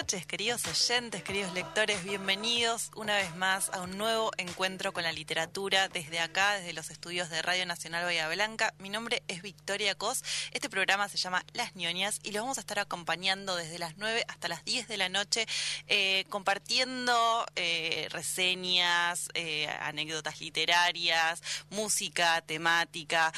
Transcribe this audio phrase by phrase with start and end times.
[0.00, 5.12] Noches, queridos oyentes, queridos lectores, bienvenidos una vez más a un nuevo encuentro con la
[5.12, 8.72] literatura desde acá, desde los estudios de Radio Nacional Bahía Blanca.
[8.78, 10.24] Mi nombre es Victoria Cos.
[10.52, 14.24] Este programa se llama Las ñoñas y los vamos a estar acompañando desde las 9
[14.26, 15.46] hasta las 10 de la noche,
[15.86, 23.34] eh, compartiendo eh, reseñas, eh, anécdotas literarias, música, temática.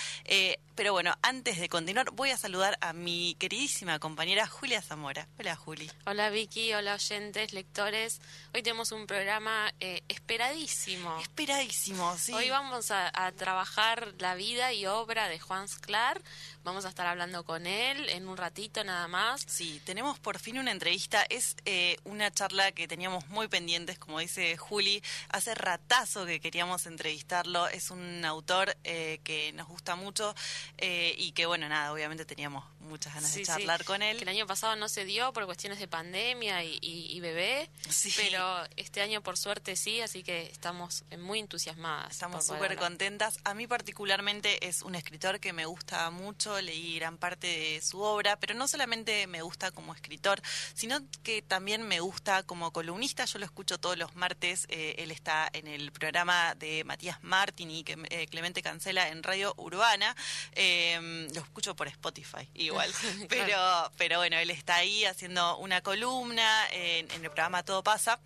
[0.77, 5.27] pero bueno, antes de continuar, voy a saludar a mi queridísima compañera Julia Zamora.
[5.41, 5.91] Hola, Juli.
[6.07, 8.21] Hola Hola oyentes, lectores.
[8.53, 11.19] Hoy tenemos un programa eh, esperadísimo.
[11.19, 12.35] Esperadísimo, sí.
[12.35, 16.21] Hoy vamos a, trabajar la vida y obra de Juan Sclar.
[16.63, 19.41] Vamos a estar hablando con él en un ratito nada más.
[19.47, 21.25] Sí, tenemos por fin una entrevista.
[21.31, 25.03] Es eh, una charla que teníamos muy pendientes, como dice Juli.
[25.31, 27.67] Hace ratazo que queríamos entrevistarlo.
[27.69, 30.35] Es un autor eh, que nos gusta mucho
[30.79, 34.19] y que, bueno, nada, obviamente teníamos muchas ganas de charlar con él.
[34.19, 37.71] Que el año pasado no se dio por cuestiones de pandemia y, bebé,
[38.17, 42.13] pero este año por suerte sí, así que estamos muy entusiasmadas.
[42.13, 43.39] Estamos súper contentas.
[43.45, 48.01] A mí particularmente es un escritor que me gusta mucho, leí gran parte de su
[48.01, 50.43] obra, pero no solamente me gusta como escritor,
[50.75, 53.25] sino que también me gusta como columnista.
[53.25, 57.71] Yo lo escucho todos los martes, eh, él está en el programa de Matías Martín
[57.71, 60.15] y eh, Clemente Cancela en Radio Urbana.
[60.53, 62.82] Eh, lo escucho por Spotify igual,
[63.29, 68.21] pero, pero bueno, él está ahí haciendo una columna en, el programa Todo pasa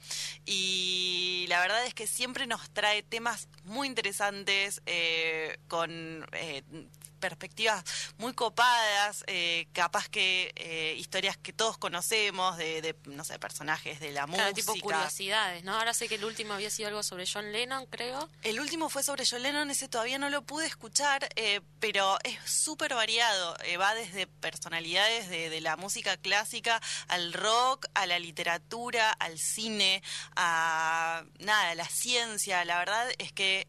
[0.45, 6.63] y la verdad es que siempre nos trae temas muy interesantes eh, con eh,
[7.17, 7.85] perspectivas
[8.19, 14.13] muy copadas, eh, capaz que eh, historias que todos conocemos de, no sé, personajes de
[14.13, 14.53] la música.
[14.53, 15.75] tipo curiosidades, ¿no?
[15.75, 18.29] Ahora sé que el último había sido algo sobre John Lennon, creo.
[18.43, 22.39] El último fue sobre John Lennon, ese todavía no lo pude escuchar, eh, pero es
[22.45, 23.57] súper variado.
[23.81, 30.03] va desde personalidades de, de, la música clásica al rock, a la literatura, al cine,
[30.37, 32.65] a nada, a la ciencia.
[32.65, 33.67] La verdad es que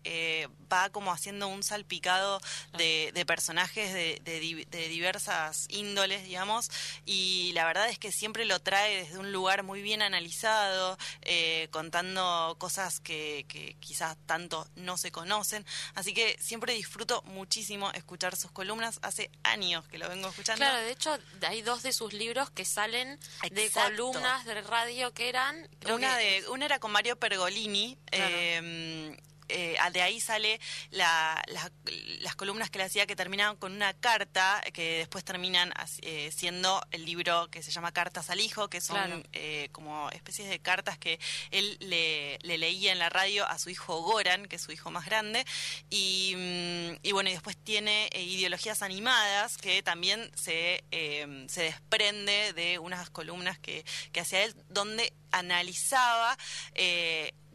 [0.71, 2.39] va como haciendo un salpicado
[2.77, 6.69] de, de personajes de, de, diversas índoles, digamos,
[7.05, 11.69] y la verdad es que siempre lo trae desde un lugar muy bien analizado, eh,
[11.71, 15.65] contando cosas que, que quizás tanto no se conocen,
[15.95, 20.65] así que siempre disfruto muchísimo escuchar sus columnas, hace años que lo vengo escuchando.
[20.65, 23.17] Claro, de hecho hay dos de sus libros que salen
[23.49, 25.69] de columnas de radio que eran...
[25.89, 29.17] Una, de, una era con Mario Pergolini, eh,
[29.49, 30.59] eh, de ahí sale
[30.91, 36.81] las columnas que le hacía que terminaban con una carta que después terminan eh, siendo
[36.91, 40.97] el libro que se llama Cartas al Hijo, que son eh, como especies de cartas
[40.97, 41.19] que
[41.51, 45.05] él le, leía en la radio a su hijo Goran, que es su hijo más
[45.05, 45.45] grande.
[45.89, 50.83] Y, mm, bueno, y después tiene ideologías animadas que también se,
[51.47, 56.37] se desprende de unas columnas que, que hacía él, donde analizaba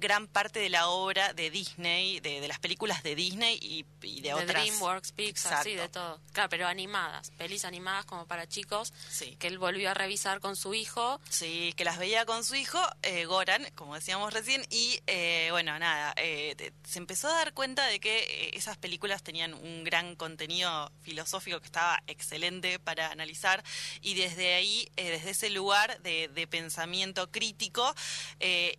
[0.03, 4.35] gran parte de la obra de Disney, de, las películas de Disney y, de, de
[4.35, 4.49] otras.
[4.49, 6.21] DreamWorks, Pixar, sí, de todo.
[6.33, 9.37] Claro, pero animadas, pelis animadas como para chicos, sí.
[9.39, 11.21] que él volvió a revisar con su hijo.
[11.31, 15.79] Sí, que las veía con su hijo, eh, Goran, como decíamos recién, y eh, bueno,
[15.79, 20.91] nada, eh, se empezó a dar cuenta de que esas películas tenían un gran contenido
[21.03, 23.63] filosófico que estaba excelente para analizar,
[24.01, 27.95] y desde ahí, desde ese lugar de, de pensamiento crítico,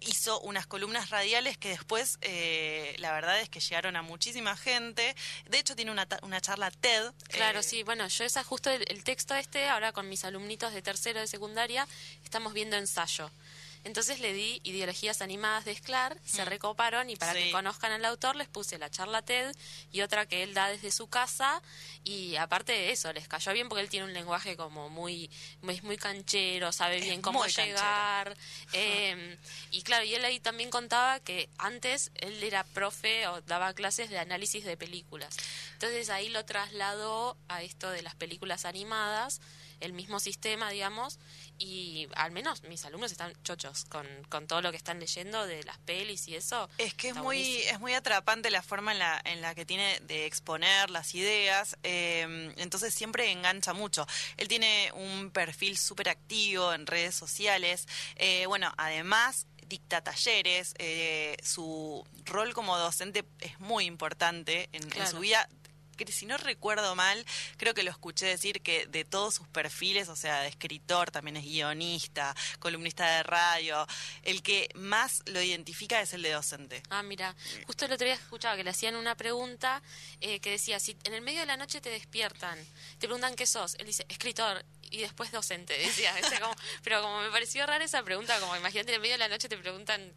[0.02, 5.16] hizo unas columnas radiales que después eh, la verdad es que llegaron a muchísima gente.
[5.48, 7.12] De hecho tiene una, una charla TED.
[7.30, 10.82] Claro, eh, sí, bueno, yo esa justo el, texto este, ahora con mis alumnitos de
[10.82, 11.88] tercero de secundaria,
[12.24, 13.30] estamos viendo ensayo.
[13.86, 16.48] Entonces le di ideologías animadas de Sklar, se mm.
[16.48, 19.54] recoparon y para que conozcan al autor les puse la charla TED
[19.92, 21.62] y otra que él da desde su casa
[22.04, 25.30] y aparte de eso les cayó bien porque él tiene un lenguaje como muy
[25.68, 28.38] es muy canchero, sabe bien cómo llegar
[28.74, 29.38] em,
[29.72, 34.10] y claro y él ahí también contaba que antes él era profe o daba clases
[34.10, 35.36] de análisis de películas.
[35.74, 39.42] Entonces ahí lo trasladó a esto de las películas animadas
[39.84, 41.20] el mismo sistema digamos
[41.60, 45.64] y al menos mis alumnos están chochos con, con todo lo que están leyendo de
[45.64, 46.70] las pelis y eso.
[46.78, 50.00] Es que es muy, es muy atrapante la forma en la, en la que tiene
[50.02, 54.08] de exponer las ideas, eh, entonces siempre engancha mucho.
[54.38, 61.38] Él tiene un perfil súper activo en redes sociales, eh, bueno, además dicta talleres, eh,
[61.42, 65.48] su rol como docente es muy importante en, en su vida
[66.08, 67.26] si no recuerdo mal,
[67.58, 71.38] creo que lo escuché decir que de todos sus perfiles, o sea, de escritor, también
[71.38, 73.88] es guionista, columnista de radio,
[74.24, 76.84] el que más lo identifica es el de docente.
[76.90, 77.36] Ah, mira,
[77.66, 79.82] justo el otro día escuchaba que le hacían una pregunta
[80.22, 82.58] eh, que decía, si en el medio de la noche te despiertan,
[83.00, 84.64] te preguntan qué sos, él dice, escritor,
[84.94, 86.14] y después docente, decía.
[86.84, 89.50] pero como me pareció rara esa pregunta, como imagínate en el medio de la noche
[89.50, 90.14] te preguntan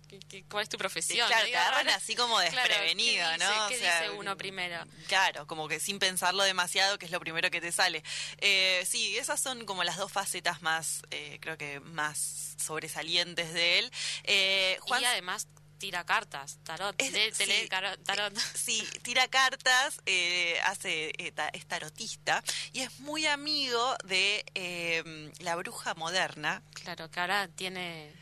[0.50, 1.26] cuál es tu profesión.
[1.26, 3.68] claro, te agarran así como desprevenido, ¿no?
[3.68, 4.84] ¿Qué dice uno primero?
[5.08, 8.04] Claro, como que sin pensarlo demasiado, que es lo primero que te sale.
[8.38, 13.78] Eh, sí, esas son como las dos facetas más, eh, creo que más sobresalientes de
[13.78, 13.92] él.
[14.24, 15.00] Eh, Juan...
[15.00, 18.36] Y además tira cartas, tarot, es, sí, tarot.
[18.36, 22.42] Eh, sí, tira cartas, eh, hace, eh, es tarotista
[22.72, 26.62] y es muy amigo de em, la bruja moderna.
[26.74, 28.12] Claro, que ahora tiene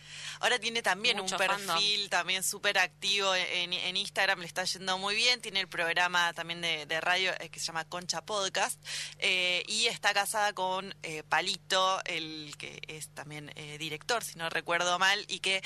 [0.44, 5.41] Ahora tiene también un perfil también súper activo en, Instagram, le está yendo muy bien.
[5.41, 8.82] Tiene el programa también de, radio que se llama Concha Podcast.
[9.20, 10.94] y está casada con
[11.29, 15.62] Palito, el que es también director, si no recuerdo mal, y que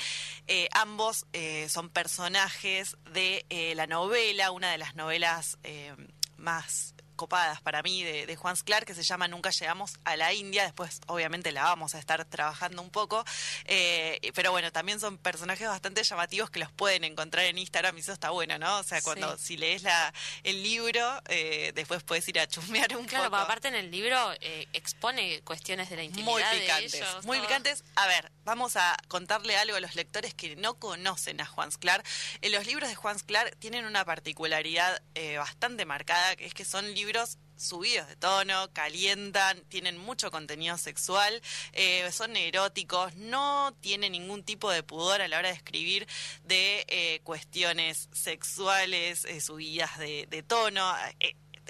[0.71, 1.25] ambos
[1.67, 5.95] son son personajes de eh, la novela, una de las novelas eh,
[6.35, 10.33] más copadas para mí de, de Juan Sclar, que se llama Nunca llegamos a la
[10.33, 10.63] India.
[10.63, 13.25] Después, obviamente, la vamos a estar trabajando un poco.
[13.65, 17.99] Eh, pero bueno, también son personajes bastante llamativos que los pueden encontrar en Instagram y
[17.99, 18.79] eso está bueno, ¿no?
[18.79, 20.13] O sea, cuando si lees la,
[20.43, 23.31] el libro, eh, después puedes ir a chusmear un claro, poco.
[23.31, 27.83] Claro, aparte en el libro eh, expone cuestiones de la intimidad Muy picantes, muy picantes.
[27.95, 32.01] A ver, vamos a contarle algo a los lectores que no conocen a Juan Sclar.
[32.41, 35.01] los libros de Juan Sclar tienen una particularidad
[35.37, 37.08] bastante marcada, que es que son libros
[37.55, 41.41] subidos de tono, calientan, tienen mucho contenido sexual,
[41.73, 46.07] eh, son eróticos, no tienen ningún tipo de pudor a la hora de escribir
[46.45, 50.89] de eh, cuestiones sexuales, eh, subidas de tono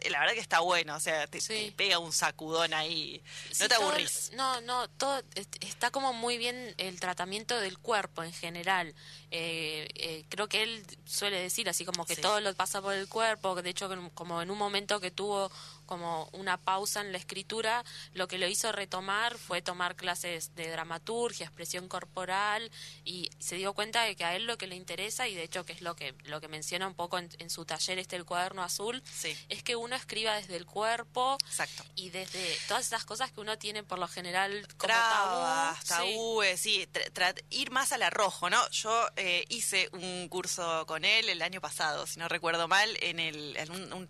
[0.10, 1.40] la verdad que está bueno, o sea, te,
[1.76, 3.22] pega un sacudón ahí,
[3.60, 4.32] no te aburrís.
[4.36, 5.22] no, no, todo
[5.62, 8.94] está como muy bien el tratamiento del cuerpo en general.
[9.32, 13.08] Eh, eh, creo que él suele decir así como que todo lo pasa por el
[13.08, 15.52] cuerpo, de hecho como en un momento que tuvo
[15.90, 17.84] como una pausa en la escritura,
[18.14, 22.70] lo que lo hizo retomar fue tomar clases de dramaturgia, expresión corporal
[23.04, 25.66] y se dio cuenta de que a él lo que le interesa y de hecho
[25.66, 28.62] que es lo que lo que menciona un poco en, su taller este el cuaderno
[28.62, 29.02] azul
[29.50, 31.40] es que uno escriba desde el cuerpo
[31.96, 36.88] y desde todas esas cosas que uno tiene por lo general como Trabas, tabúes, sí,
[37.50, 38.70] ir más al arrojo, ¿no?
[38.70, 43.20] Yo eh, hice un curso con él el año pasado, si no recuerdo mal, en
[43.20, 43.58] el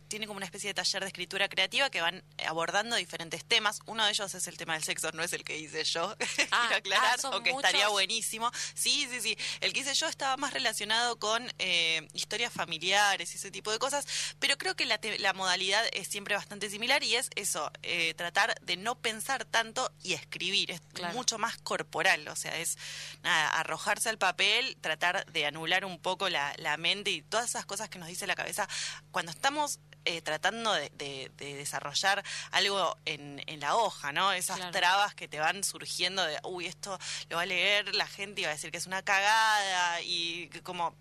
[0.10, 3.80] tiene como una especie de taller de escritura creativa que van abordando diferentes temas.
[3.86, 6.16] Uno de ellos es el tema del sexo, no es el que hice yo,
[6.52, 8.52] ah, quiero aclarar, ah, aunque estaría buenísimo.
[8.74, 9.38] Sí, sí, sí.
[9.62, 13.80] El que hice yo estaba más relacionado con eh, historias familiares y ese tipo de
[13.80, 14.06] cosas,
[14.40, 18.60] pero creo que la, la modalidad es siempre bastante similar y es eso, eh, tratar
[18.62, 20.72] de no pensar tanto y escribir.
[20.72, 20.82] Es
[21.14, 22.78] mucho más corporal, o sea, es
[23.22, 27.66] nada, arrojarse al papel, tratar de anular un poco la, la mente y todas esas
[27.66, 28.68] cosas que nos dice la cabeza.
[29.12, 34.34] Cuando estamos eh, tratando de, desarrollar algo en, la hoja, ¿no?
[34.34, 36.98] Esas trabas que te van surgiendo de, uy, esto
[37.30, 40.50] lo va a leer la gente y va a decir que es una cagada y
[40.64, 40.96] como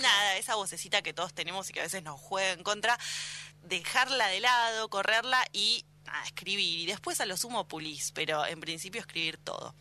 [0.00, 2.98] nada, esa vocecita que todos tenemos y que a veces nos juega en contra,
[3.62, 5.84] dejarla de lado, correrla y
[6.24, 6.80] escribir.
[6.80, 9.74] Y después a lo sumo pulís, pero en principio escribir todo.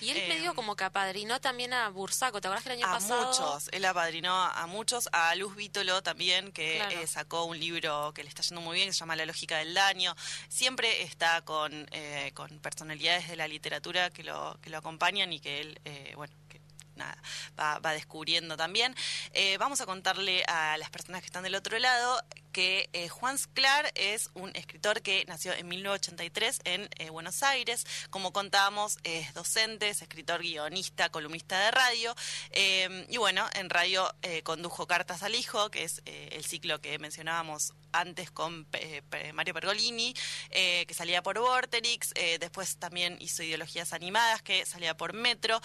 [0.00, 2.82] Y él me dio em, como que apadrinó también a Bursaco, ¿te acuerdas que el
[2.82, 3.22] año pasado?
[3.22, 8.12] A muchos, él apadrinó a muchos, a Luz Vítolo también, que eh, sacó un libro
[8.14, 10.14] que le está yendo muy bien, que se llama La lógica del daño.
[10.48, 15.40] Siempre está con, eh, con personalidades de la literatura que lo, que lo acompañan y
[15.40, 16.34] que él, eh, bueno,
[17.58, 18.94] va, descubriendo también.
[19.32, 23.38] Eh, vamos a contarle a las personas que están del otro lado que eh, Juan
[23.38, 27.86] Sclar es un escritor que nació en 1983 en eh, Buenos Aires.
[28.10, 32.14] Como contábamos, es docente, es escritor, guionista, columnista de radio.
[33.08, 34.12] y bueno, en radio
[34.42, 38.66] condujo Cartas al Hijo, que es el ciclo que mencionábamos antes con
[39.34, 40.14] Mario Pergolini,
[40.50, 42.12] que salía por Vorterix.
[42.40, 45.60] después también hizo Ideologías Animadas, que salía por Metro.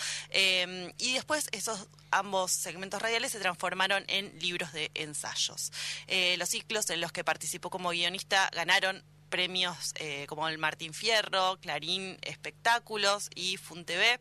[0.97, 5.71] y después esos ambos segmentos radiales se transformaron en libros de ensayos.
[6.07, 10.93] Eh, los ciclos en los que participó como guionista ganaron premios eh, como el Martín
[10.93, 14.19] Fierro, Clarín Espectáculos y FunTV.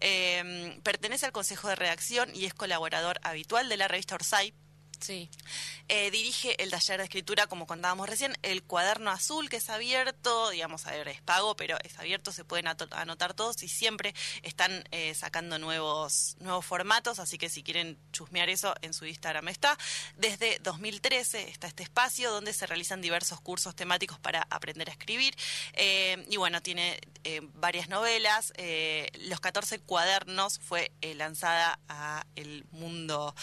[0.00, 4.52] Eh, pertenece al Consejo de Redacción y es colaborador habitual de la revista Orsay
[5.00, 5.30] Sí.
[5.88, 10.50] Eh, dirige el taller de escritura, como contábamos recién, el cuaderno azul que es abierto,
[10.50, 14.84] digamos, a ver, es pago, pero es abierto, se pueden anotar todos y siempre están
[14.92, 19.76] eh, sacando nuevos, nuevos formatos, así que si quieren chusmear eso, en su Instagram está.
[20.16, 25.34] Desde 2013 está este espacio donde se realizan diversos cursos temáticos para aprender a escribir
[25.72, 27.00] eh, y bueno, tiene
[27.54, 28.52] varias novelas.
[29.20, 33.34] Los 14 cuadernos fue lanzada a el mundo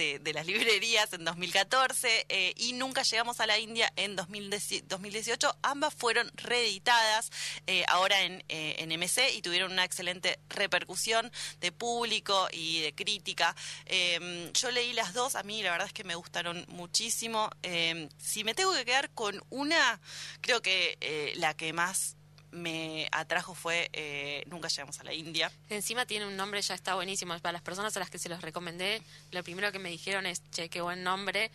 [0.00, 5.56] de las librerías en 2014 eh, y Nunca llegamos a la India en 2018.
[5.62, 7.30] Ambas fueron reeditadas
[7.66, 11.30] eh, ahora en, en MC y tuvieron una excelente repercusión
[11.60, 13.54] de público y de crítica.
[13.84, 17.50] Em, yo leí las dos, a mí la verdad es que me gustaron muchísimo.
[17.62, 20.00] Em, si me tengo que quedar con una,
[20.40, 22.16] creo que la que más
[22.52, 25.50] me atrajo fue eh, Nunca llegamos a la India.
[25.68, 27.38] Encima tiene un nombre, ya está buenísimo.
[27.40, 30.42] Para las personas a las que se los recomendé, lo primero que me dijeron es,
[30.50, 31.50] che, qué buen nombre.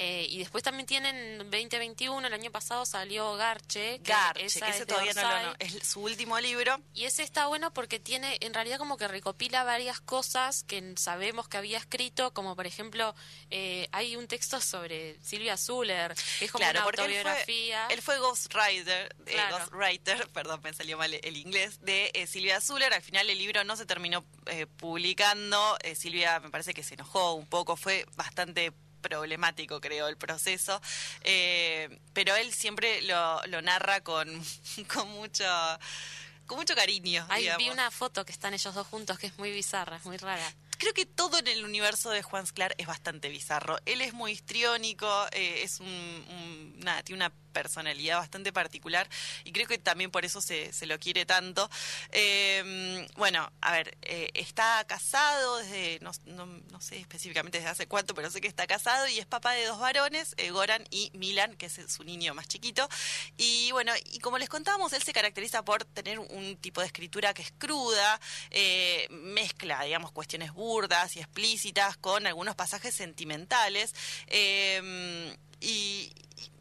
[0.00, 3.98] Eh, y después también tienen 2021, el año pasado salió Garche.
[3.98, 6.80] Que Garche, que ese todavía no lo es su último libro.
[6.94, 11.48] Y ese está bueno porque tiene, en realidad como que recopila varias cosas que sabemos
[11.48, 13.12] que había escrito, como por ejemplo,
[13.50, 17.88] eh, hay un texto sobre Silvia Zuller, que es como una autobiografía.
[17.88, 22.94] Él fue, ghostwriter, eh, ghostwriter, perdón, me salió mal el inglés, de Silvia Zuller.
[22.94, 24.24] Al final el libro no se terminó
[24.76, 25.76] publicando.
[25.96, 28.72] Silvia me parece que se enojó un poco, fue bastante
[29.08, 30.80] problemático, creo, el proceso.
[31.22, 34.28] Eh, pero él siempre lo, lo narra con,
[34.92, 35.44] con mucho
[36.46, 37.26] con mucho cariño.
[37.28, 40.16] Ahí vi una foto que están ellos dos juntos que es muy bizarra, es muy
[40.16, 40.50] rara.
[40.78, 43.78] Creo que todo en el universo de Juan Sclar es bastante bizarro.
[43.84, 49.08] Él es muy histriónico, eh, es un, nada, tiene una personalidad bastante particular
[49.44, 51.68] y creo que también por eso se, lo quiere tanto.
[52.12, 58.14] Em, bueno, a ver, eh, está casado desde, no, no, sé específicamente desde hace cuánto,
[58.14, 61.56] pero sé que está casado y es papá de dos varones, eh, Goran y Milan,
[61.56, 62.88] que es su niño más chiquito.
[63.36, 67.34] Y bueno, y como les contábamos, él se caracteriza por tener un tipo de escritura
[67.34, 73.94] que es cruda, eh, mezcla, digamos, cuestiones burdas y explícitas con algunos pasajes sentimentales.
[74.26, 76.12] Em, y,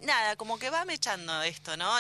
[0.01, 1.98] nada, como que va mechando esto, ¿no?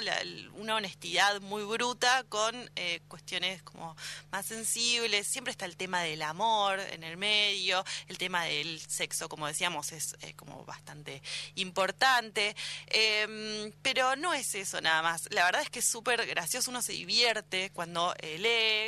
[0.55, 3.95] una honestidad muy bruta con eh, cuestiones como
[4.31, 5.27] más sensibles.
[5.27, 9.91] Siempre está el tema del amor en el medio, el tema del sexo, como decíamos,
[9.91, 11.21] es eh, como bastante
[11.55, 12.55] importante.
[12.87, 15.27] Em, pero no es eso nada más.
[15.31, 18.37] La verdad es que es súper gracioso, uno se divierte cuando eh,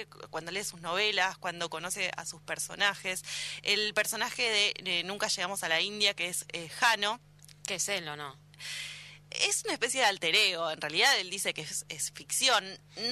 [0.07, 3.23] lee, cuando lee sus novelas, cuando conoce a sus personajes.
[3.63, 6.45] El personaje de, Nunca llegamos a la India, que es
[6.79, 7.19] Jano.
[7.69, 8.35] Que es él o no
[9.31, 10.71] es una especie de alter ego.
[10.71, 12.65] En realidad él dice que es, ficción.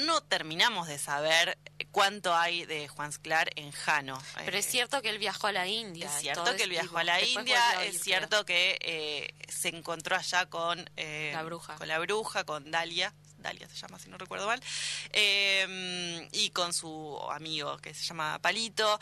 [0.06, 1.58] No terminamos de saber
[1.92, 4.22] cuánto hay de Juan Sclar en Jano.
[4.44, 6.08] Pero es eh, cierto que él viajó a la India.
[6.08, 7.84] Es cierto que él viajó a la India.
[7.84, 11.76] es cierto que eh, se encontró allá con eh, la bruja.
[11.76, 13.14] Con la bruja, con Dalia.
[13.48, 14.62] Dalia se llama, si no recuerdo mal,
[15.12, 19.00] em, y con su amigo que se llama Palito.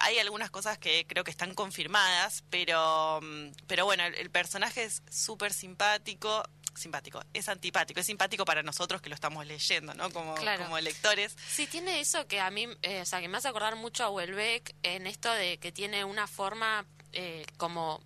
[0.00, 3.20] hay algunas cosas que creo que están confirmadas, pero,
[3.66, 6.42] pero bueno, el personaje es súper simpático
[6.74, 10.10] simpático, es antipático, es simpático para nosotros que lo estamos leyendo, ¿no?
[10.10, 11.36] Como, como lectores.
[11.48, 14.10] Sí, tiene eso que a mí, eh, o sea, que me hace acordar mucho a
[14.10, 18.02] Welbeck en esto de que tiene una forma eh, como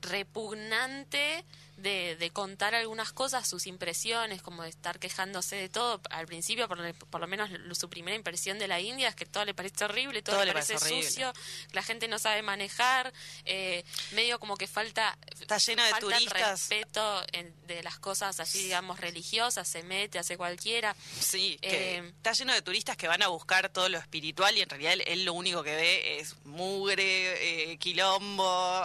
[0.00, 1.44] repugnante
[1.76, 6.00] de, de, contar algunas cosas, sus impresiones, como de estar quejándose de todo.
[6.10, 9.44] Al principio, por, por, lo menos su primera impresión de la India es que todo
[9.44, 11.32] le parece horrible, todo, le parece, sucio,
[11.72, 13.12] la gente no sabe manejar,
[13.44, 16.68] eh, medio como que falta, Está lleno de turistas.
[16.68, 17.22] respeto
[17.66, 20.96] de las cosas así, digamos, religiosas, se mete, hace cualquiera.
[21.20, 24.62] Sí, que eh, está lleno de turistas que van a buscar todo lo espiritual y
[24.62, 28.84] en realidad él, lo único que ve es mugre, eh, quilombo,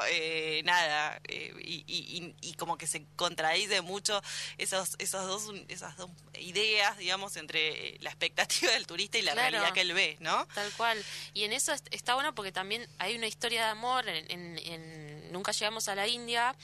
[0.63, 4.23] nada, y, y, y como que que se contradice mucho
[4.57, 6.09] esos, esos dos, esas dos
[6.39, 10.47] ideas, digamos, entre la expectativa del turista y la realidad que él ve, ¿no?
[10.55, 11.05] Tal cual.
[11.35, 15.87] Y en eso está bueno porque también hay una historia de amor en Nunca llegamos
[15.87, 16.55] a la India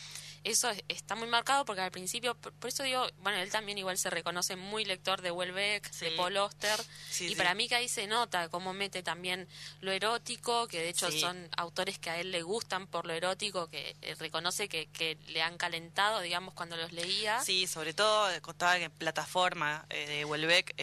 [0.43, 4.09] eso está muy marcado porque al principio, por, eso digo, bueno, él también igual se
[4.09, 6.79] reconoce muy lector de Welbeck, de Paul Oster,
[7.19, 9.47] y para mí que ahí se nota cómo mete también
[9.81, 13.69] lo erótico, que de hecho son autores que a él le gustan por lo erótico,
[13.69, 17.41] que eh, reconoce que, que, le han calentado, digamos, cuando los leía.
[17.41, 20.75] Sí, sobre todo eh, contaba que en plataforma eh, de Welbeck,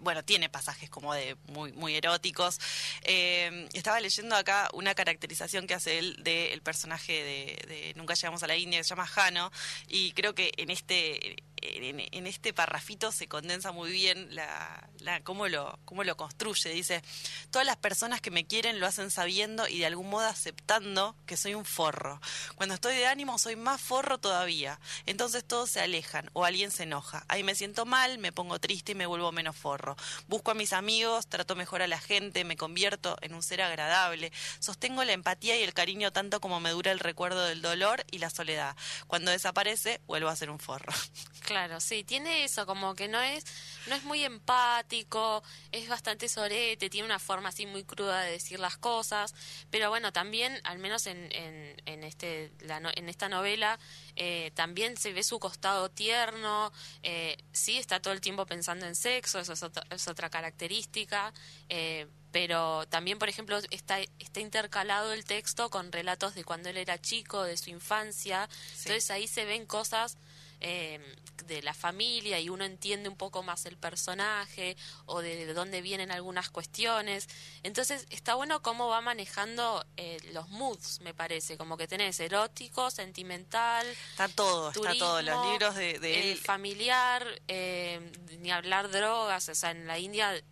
[0.00, 2.58] bueno, tiene pasajes como de muy, muy eróticos.
[3.02, 8.46] estaba leyendo acá una caracterización que hace él del personaje de, de Nunca llegamos a
[8.46, 9.50] la India, se llama Jano,
[9.88, 15.48] y creo que en este en, este parrafito se condensa muy bien la, la, cómo,
[15.48, 16.70] lo, cómo lo construye.
[16.70, 17.02] Dice,
[17.50, 21.36] todas las personas que me quieren lo hacen sabiendo y de algún modo aceptando que
[21.36, 22.20] soy un forro.
[22.56, 24.80] Cuando estoy de ánimo soy más forro todavía.
[25.06, 27.24] Entonces todos se alejan o alguien se enoja.
[27.28, 29.96] Ahí me siento mal, me pongo triste y me vuelvo menos forro.
[30.28, 34.32] Busco a mis amigos, trato mejor a la gente, me convierto en un ser agradable.
[34.58, 38.18] Sostengo la empatía y el cariño tanto como me dura el recuerdo del dolor y
[38.18, 38.76] la soledad.
[39.06, 40.92] Cuando desaparece, vuelvo a ser un forro.
[41.50, 43.44] Claro, sí, tiene eso, como que no es,
[43.88, 45.42] no es muy empático,
[45.72, 49.34] es bastante sorete, tiene una forma así muy cruda de decir las cosas,
[49.68, 53.80] pero bueno, también, al menos en, en, en este, la, en esta novela,
[54.14, 58.94] eh, también se ve su costado tierno, eh, sí está todo el tiempo pensando en
[58.94, 61.34] sexo, eso es, es otra característica,
[61.68, 66.76] eh, pero también, por ejemplo, está, está intercalado el texto con relatos de cuando él
[66.76, 70.16] era chico, de su infancia, entonces ahí se ven cosas
[70.60, 71.00] eh,
[71.46, 74.76] de la familia y uno entiende un poco más el personaje
[75.06, 77.28] o de, dónde vienen algunas cuestiones.
[77.62, 82.90] Entonces está bueno cómo va manejando eh, los moods, me parece, como que tenés erótico,
[82.90, 83.86] sentimental.
[84.10, 86.38] Está todo, está todo, los libros de, eh, él.
[86.38, 90.42] familiar, eh, ni hablar drogas, o sea, en la India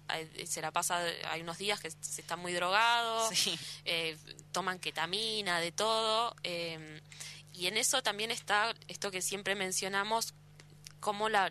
[0.47, 3.29] se la pasa, hay unos días que se está muy drogado,
[4.53, 6.35] toman ketamina, de todo.
[7.59, 10.33] Y en eso también está esto que siempre mencionamos,
[11.01, 11.51] cómo la,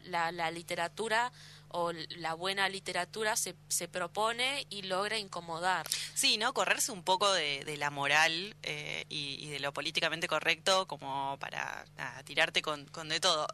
[0.52, 1.34] literatura
[1.68, 5.86] o la buena literatura se, se propone y logra incomodar.
[6.14, 6.54] Sí, ¿no?
[6.54, 11.86] Correrse un poco de, la moral eh, y, de lo políticamente correcto como para
[12.24, 13.46] tirarte con, con, de todo.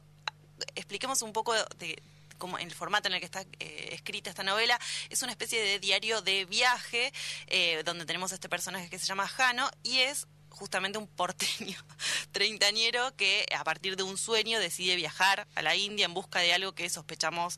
[0.76, 2.02] Expliquemos un poco de
[2.38, 4.78] como en el formato en el que está eh, escrita esta novela,
[5.10, 7.14] es una especie de diario de viaje
[7.48, 11.78] eh, donde tenemos este personaje que se llama Jano y es justamente un porteño
[12.32, 16.54] treintañero que a partir de un sueño decide viajar a la India en busca de
[16.54, 17.58] algo que sospechamos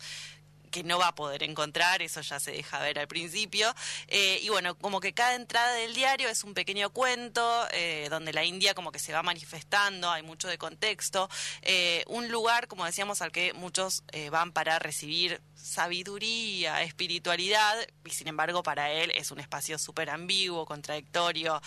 [0.76, 3.74] que no va a poder encontrar, eso ya se deja ver al principio.
[4.10, 8.34] Eh, y bueno, como que cada entrada del diario es un pequeño cuento eh, donde
[8.34, 11.30] la India como que se va manifestando, hay mucho de contexto.
[11.62, 18.28] Eh, un lugar, como decíamos, al que muchos van para recibir sabiduría, espiritualidad, y sin
[18.28, 21.62] embargo para él es un espacio súper ambiguo, contradictorio,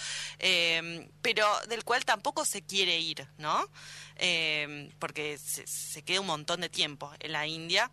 [1.23, 3.71] pero del cual tampoco se quiere ir, ¿no?
[4.99, 7.91] porque se, se queda un montón de tiempo en la India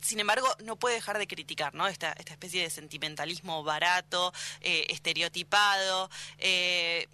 [0.00, 1.86] sin embargo, no puede dejar de criticar, ¿no?
[1.86, 6.10] Esta, esta especie de sentimentalismo barato, eh, estereotipado.
[6.38, 7.08] Eh,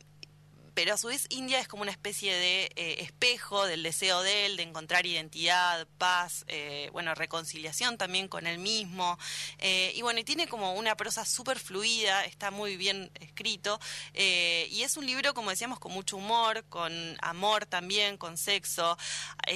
[0.74, 4.46] pero a su vez India es como una especie de eh, espejo del deseo de
[4.46, 9.18] él, de encontrar identidad, paz, eh, bueno, reconciliación también con él mismo.
[9.58, 13.78] Eh, y bueno, y tiene como una prosa súper fluida, está muy bien escrito.
[14.14, 18.96] y es un libro, como decíamos, con mucho humor, con amor también, con sexo,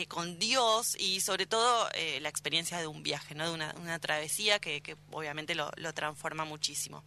[0.09, 1.89] con Dios y sobre todo
[2.21, 3.47] la experiencia de un viaje, ¿no?
[3.47, 7.03] De una, travesía que, que obviamente lo, lo transforma muchísimo.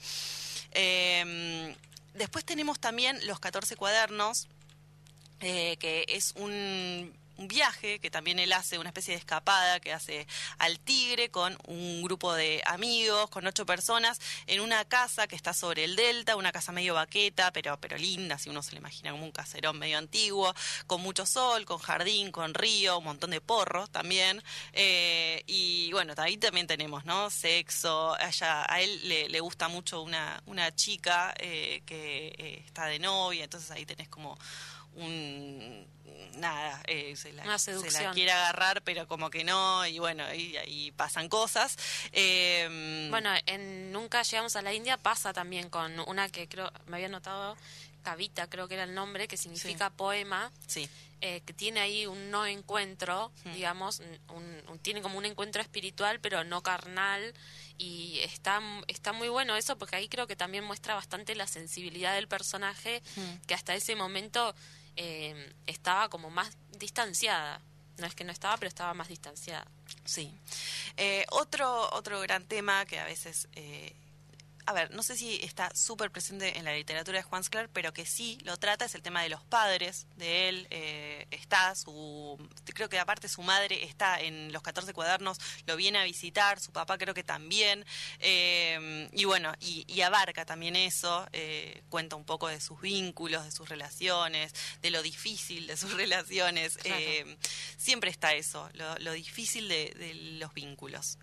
[2.14, 4.48] Después tenemos también los 14 cuadernos,
[5.40, 9.94] eh, que es un un viaje que también él hace, una especie de escapada que
[9.94, 15.38] hace al Tigre con un grupo de amigos, con ocho personas, en una casa que
[15.38, 18.80] está sobre el delta, una casa medio baqueta, pero, pero linda, si uno se le
[18.80, 20.54] imagina como un caserón medio antiguo,
[20.86, 24.44] con mucho sol, con jardín, con río, un montón de porros también.
[24.74, 27.30] Eh, y bueno, ahí también tenemos, ¿no?
[27.30, 33.46] Sexo, a él le, gusta mucho una, una chica eh, que eh, está de novia,
[33.46, 34.38] entonces ahí tenés como
[35.00, 35.88] un
[36.40, 37.44] nada, eh, se, la,
[38.14, 41.78] quiere agarrar, pero como que no, y bueno, y, pasan cosas.
[42.12, 46.98] Em, bueno, en Nunca llegamos a la India pasa también con una que creo, me
[46.98, 47.58] había notado,
[48.04, 50.52] Kavita creo que era el nombre, que significa poema.
[50.68, 50.90] Sí.
[51.22, 56.46] Eh, que tiene ahí un no encuentro, digamos, un, tiene como un encuentro espiritual, pero
[56.46, 57.34] no carnal,
[57.78, 62.16] y está, está muy bueno eso, porque ahí creo que también muestra bastante la sensibilidad
[62.16, 63.04] del personaje,
[63.48, 64.56] que hasta ese momento
[65.02, 67.62] eh, estaba como más distanciada.
[67.98, 69.66] No es que no estaba, pero estaba más distanciada.
[70.04, 70.38] Sí.
[70.98, 73.94] Eh, otro, otro gran tema que a veces eh,
[74.70, 77.92] a ver, no sé si está súper presente en la literatura de Juan Sclar, pero
[77.92, 80.68] que sí lo trata, es el tema de los padres de él.
[80.70, 82.38] Eh, está su,
[82.76, 86.72] creo que aparte su madre está en los 14 cuadernos, lo viene a visitar, su
[86.72, 87.84] papá creo que también.
[88.20, 93.52] Eh, y bueno, y, abarca también eso, eh, cuenta un poco de sus vínculos, de
[93.52, 94.54] sus relaciones,
[94.84, 96.78] de lo difícil de sus relaciones.
[97.76, 101.18] siempre está eso, lo, difícil de, de los vínculos,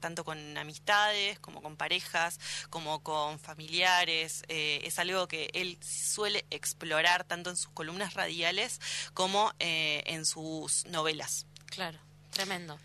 [0.00, 4.42] tanto con amistades como con parejas, como con familiares.
[4.48, 8.80] Eh, es algo que él suele explorar tanto en sus columnas radiales
[9.14, 11.46] como eh, en sus novelas.
[11.66, 11.98] Claro,
[12.30, 12.78] tremendo.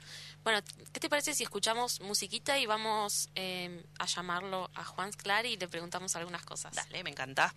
[0.44, 0.60] Bueno,
[0.92, 5.56] ¿qué te parece si escuchamos musiquita y vamos eh, a llamarlo a Juan Sclar y
[5.56, 6.74] le preguntamos algunas cosas?
[6.74, 7.54] Dale, me encanta.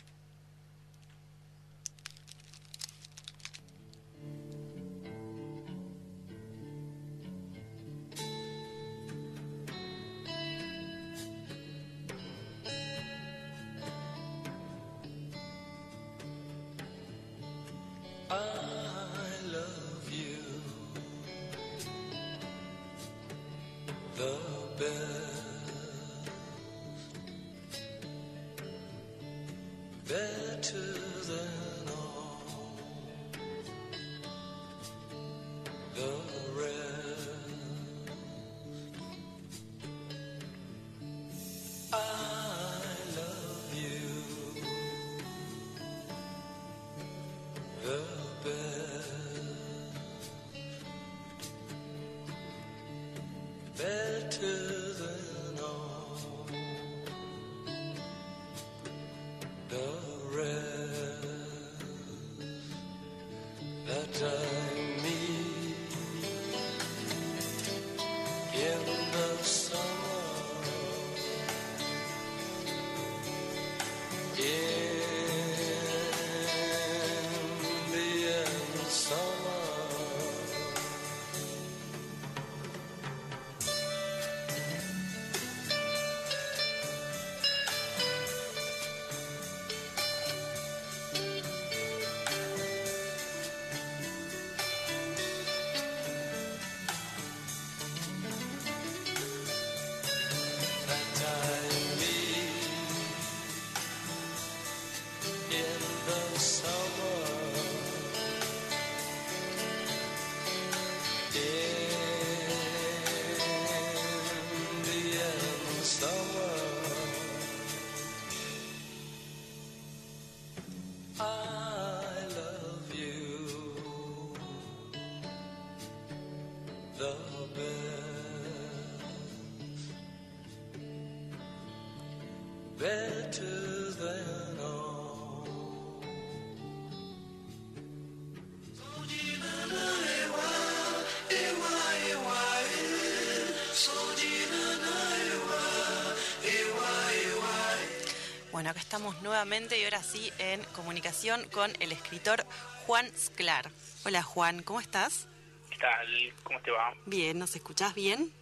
[148.74, 152.44] Acá estamos nuevamente y ahora sí en comunicación con el escritor
[152.86, 153.70] Juan Sclar.
[154.04, 155.28] Hola Juan, ¿cómo estás?
[155.70, 156.34] ¿Qué tal?
[156.42, 156.92] ¿Cómo te va?
[157.06, 158.32] Bien, ¿nos escuchás bien?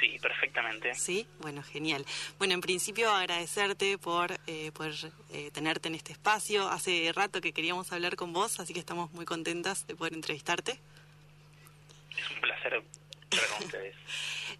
[0.00, 0.94] Sí, perfectamente.
[0.94, 2.06] Sí, bueno, genial.
[2.38, 4.94] Bueno, en principio agradecerte por eh, poder
[5.30, 6.68] eh, tenerte en este espacio.
[6.68, 10.80] Hace rato que queríamos hablar con vos, así que estamos muy contentas de poder entrevistarte.
[12.16, 12.82] Es un placer
[13.30, 13.94] estar con ustedes.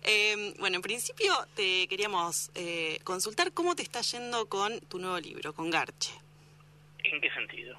[0.06, 5.18] Eh, bueno, en principio te queríamos eh, consultar cómo te está yendo con tu nuevo
[5.18, 6.12] libro, con Garche.
[7.02, 7.76] ¿En qué sentido?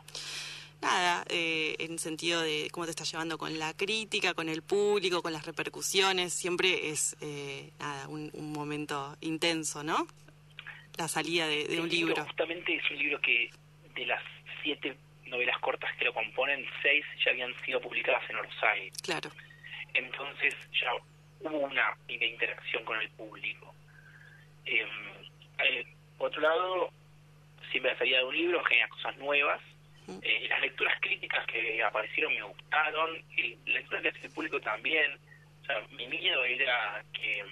[0.81, 5.23] Nada, eh, en sentido de cómo te está llevando con la crítica, con el público,
[5.23, 6.33] con las repercusiones.
[6.33, 10.05] Siempre es eh, nada, un, momento intenso, ¿no?
[10.97, 12.23] La salida de, un libro.
[12.25, 13.49] Justamente es un libro que
[13.95, 14.21] de las
[14.61, 18.91] siete novelas cortas que lo componen, seis ya habían sido publicadas en Orsay.
[19.01, 19.31] Claro.
[19.93, 20.91] Entonces ya
[21.41, 23.73] hubo una interacción con el público.
[24.65, 24.87] Em,
[25.59, 25.85] eh,
[26.17, 26.91] por otro lado,
[27.71, 29.61] siempre la salida de un libro genera cosas nuevas.
[30.21, 34.59] Eh, las lecturas críticas que aparecieron me gustaron, y la lectura que hace el público
[34.61, 35.17] también.
[35.61, 37.43] O sea, mi miedo era que,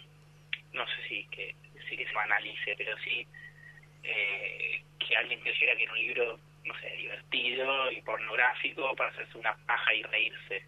[0.71, 1.55] no sé si que,
[1.89, 3.27] sí que se banalice, pero sí
[4.03, 9.37] eh, que alguien creyera que era un libro no sé, divertido y pornográfico para hacerse
[9.37, 10.65] una paja y reírse.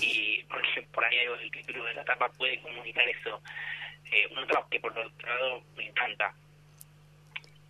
[0.00, 3.40] Y porque por ahí el título de la tapa puede comunicar eso.
[4.10, 6.34] Eh, un otro que por otro lado me encanta.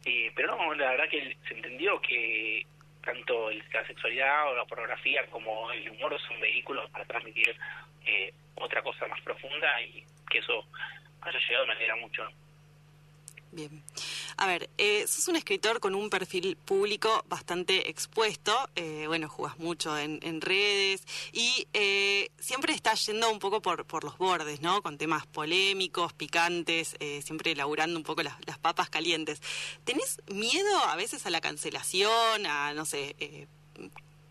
[0.04, 2.66] Eh, pero no, la verdad que se entendió que
[3.02, 7.56] tanto la sexualidad o la pornografía como el humor son vehículos para transmitir
[8.04, 10.66] eh, otra cosa más profunda y que eso
[11.22, 12.28] haya llegado me alegra mucho.
[13.54, 13.84] Bien.
[14.36, 19.60] A ver, eh, sos un escritor con un perfil público bastante expuesto, eh, bueno, jugás
[19.60, 24.82] mucho en, redes y eh, siempre estás yendo un poco por, por los bordes, ¿no?
[24.82, 29.40] Con temas polémicos, picantes, eh, siempre elaborando un poco las, las, papas calientes.
[29.84, 33.46] ¿Tenés miedo a veces a la cancelación, a, no sé,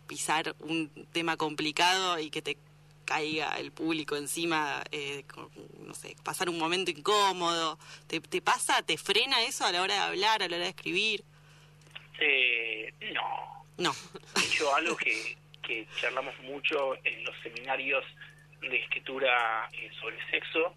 [0.06, 2.58] pisar un tema complicado y que te
[3.06, 5.24] caiga el público encima, eh,
[5.80, 7.78] no sé, pasar un momento incómodo.
[8.08, 10.70] ¿Te, ¿Te, pasa, te frena eso a la hora de hablar, a la hora de
[10.70, 11.24] escribir?
[12.20, 13.66] Eh, no.
[13.78, 13.96] No.
[14.36, 18.04] De hecho, algo que, que charlamos mucho en los seminarios
[18.62, 20.74] de escritura eh, sobre sexo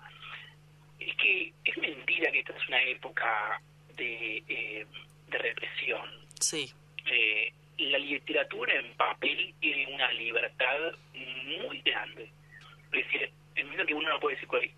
[0.98, 3.60] es que es mentira que esta es una época
[3.96, 4.86] de, eh,
[5.28, 6.08] de represión.
[6.40, 6.72] Sí.
[7.06, 10.92] Eh, la literatura en papel tiene una libertad
[11.60, 12.30] muy grande.
[12.92, 14.72] Es decir, en que uno no puede decir,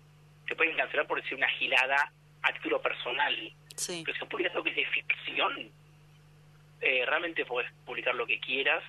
[0.47, 3.53] se puede cancelar por decir una gilada a título personal.
[3.75, 4.03] Sí.
[4.05, 5.71] Pero si publicas algo que es de ficción,
[6.81, 8.83] eh, realmente puedes publicar lo que quieras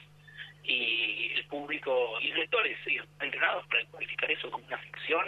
[0.62, 5.24] y el público y los lectores están entrenados para cualificar eso como una ficción,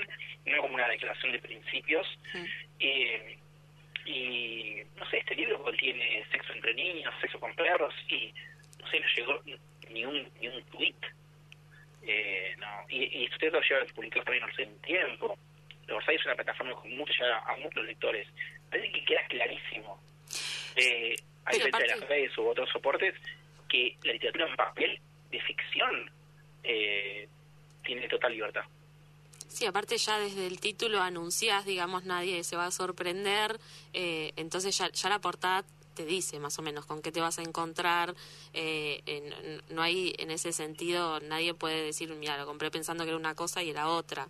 [0.47, 2.07] no como una declaración de principios.
[2.79, 3.39] Eh,
[4.05, 8.33] y no sé, este libro contiene sexo entre niños, sexo con perros y
[8.83, 9.43] no sé, no llegó
[9.91, 10.95] ni un, ni un tweet.
[12.03, 12.67] Eh, no.
[12.89, 15.39] Y, y usted lo lleva a publicar también sé, en tiempo.
[15.87, 18.29] Versailles es una plataforma con mucho, ya a muchos lectores.
[18.71, 20.01] Parece que queda clarísimo.
[20.77, 23.15] Eh, a diferencia de las redes u otros soportes,
[23.69, 26.11] que la literatura en papel de ficción
[26.63, 27.29] eh,
[27.85, 28.65] tiene total libertad.
[29.49, 33.59] Sí, aparte ya desde el título anuncias, digamos, nadie se va a sorprender,
[33.93, 35.65] eh, entonces ya, ya la portada
[35.95, 38.15] te dice más o menos con qué te vas a encontrar.
[38.53, 43.19] Eh, no hay en ese sentido, nadie puede decir, mira, lo compré pensando que era
[43.19, 44.29] una cosa y era otra.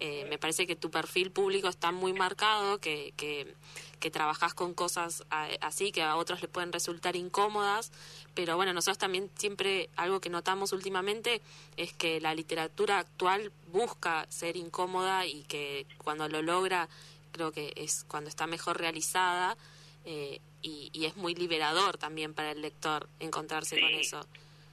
[0.00, 3.54] Eh, me parece que tu perfil público está muy marcado, que, que,
[4.00, 5.24] que trabajas con cosas
[5.60, 7.92] así que a otros le pueden resultar incómodas,
[8.34, 11.40] pero bueno, nosotros también siempre algo que notamos últimamente
[11.76, 16.88] es que la literatura actual busca ser incómoda y que cuando lo logra
[17.32, 19.56] creo que es cuando está mejor realizada
[20.04, 24.26] eh, y, y, es muy liberador también para el lector encontrarse con eso.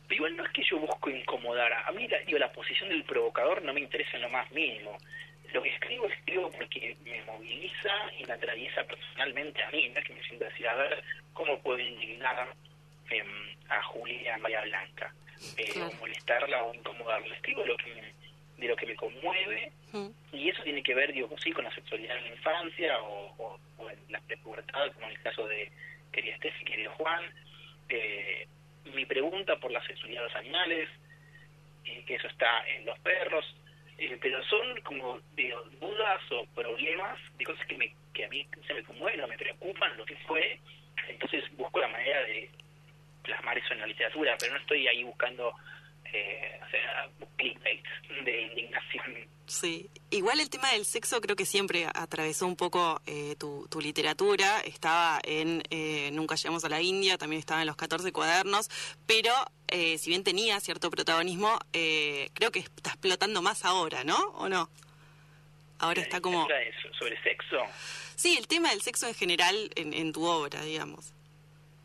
[0.10, 3.62] igual no es que yo busco incomodar, a mí la, digo, la posición del provocador
[3.62, 4.98] no me interesa en lo más mínimo.
[5.54, 10.08] Lo que escribo, escribo porque me moviliza y me atraviesa personalmente a mí, no es
[10.08, 12.56] que me siento decir, a ver, ¿cómo puedo indignar
[13.10, 13.24] eh,
[13.68, 15.14] a Julia Bahía Blanca?
[15.58, 17.36] Eh, o molestarla o incomodarla.
[17.36, 18.14] Escribo lo que
[18.62, 19.72] de lo que me conmueve
[20.32, 23.90] y eso tiene que ver, digo, sí, con la sexualidad en la infancia o, o,
[23.90, 25.70] en la prepubertad, como en el caso de
[26.12, 27.24] querida Steffi, querido Juan.
[27.90, 28.48] Eh,
[28.94, 30.90] mi pregunta por la sexualidad de los animales,
[31.86, 33.56] eh, que eso está en los perros,
[33.98, 38.48] eh, pero son como de dudas o problemas de cosas que, me, que a mí
[38.68, 40.60] se me conmueven o me preocupan, lo que fue,
[41.10, 42.50] entonces busco la manera de
[43.24, 45.54] plasmar eso en la literatura, pero no estoy ahí buscando
[46.14, 47.84] eh, o sea, clickbait
[48.26, 49.32] de indignación.
[49.52, 53.82] Sí, igual el tema del sexo creo que siempre atravesó un poco eh, tu, tu,
[53.82, 58.70] literatura, estaba en eh, Nunca llegamos a la India, también estaba en los 14 cuadernos,
[59.06, 59.34] pero
[59.68, 64.18] eh, si bien tenía cierto protagonismo, eh, creo que está explotando más ahora, ¿no?
[64.36, 64.70] ¿O no?
[65.80, 66.48] Ahora está como...
[66.98, 67.58] ¿Sobre sexo?
[68.16, 71.14] Sí, el tema del sexo en general en, en tu obra, digamos.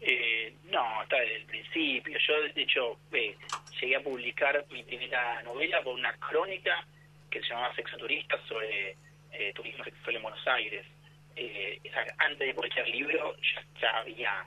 [0.01, 2.19] Eh, no, está desde el principio.
[2.19, 3.37] Yo, de hecho, eh,
[3.81, 6.85] llegué a publicar mi primera novela por una crónica
[7.31, 8.97] que se llamaba Sexo Turista sobre
[9.33, 10.87] eh, turismo sexual en Buenos Aires.
[11.35, 11.81] Eh,
[12.19, 14.47] antes de publicar el libro ya, ya había,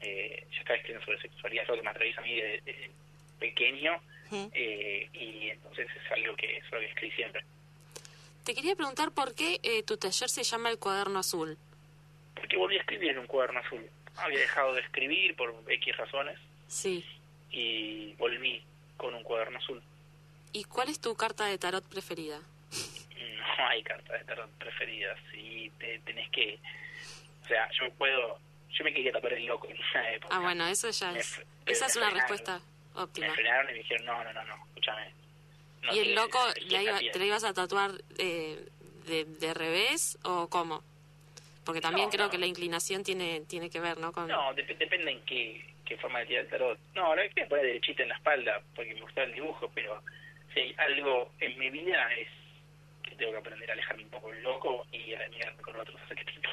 [0.00, 2.90] eh, ya estaba escribiendo sobre sexualidad, es algo que me atraviesa a mí desde de
[3.38, 7.44] pequeño uh y entonces es algo que, es algo que escribí siempre.
[8.44, 11.56] Te quería preguntar por qué eh, tu taller se llama El Cuaderno Azul.
[12.34, 16.38] Porque volví a escribir en un cuaderno azul había dejado de escribir por X razones.
[16.68, 17.04] Sí.
[17.50, 18.62] Y volví
[18.96, 19.82] con un cuaderno azul.
[20.52, 22.40] ¿Y cuál es tu carta de tarot preferida?
[23.58, 25.14] No hay carta de tarot preferida.
[25.30, 26.58] Sí, te, tenés que.
[27.44, 28.38] O sea, yo puedo.
[28.70, 30.36] Yo me quería tapar el loco en esa época.
[30.36, 31.40] Ah, bueno, eso ya es.
[31.64, 32.60] esa es una respuesta
[32.94, 33.28] óptima.
[33.28, 35.10] Me frenaron y me dijeron: no, no, no, no, escúchame.
[35.82, 38.66] No ¿Y el loco iba, te lo ibas a tatuar eh,
[39.06, 40.82] de, de revés o cómo?
[41.66, 42.30] Porque también no, creo no.
[42.30, 44.12] que la inclinación tiene tiene que ver, ¿no?
[44.12, 44.28] Con...
[44.28, 46.78] No, dep depende en qué, qué forma de tirar el tarot.
[46.94, 50.00] No, ahora que me poner derechita en la espalda porque me gusta el dibujo, pero
[50.54, 52.28] si hay algo en mi vida es
[53.02, 56.00] que tengo que aprender a alejarme un poco del loco y a mirarme con otros
[56.08, 56.52] arquetipos.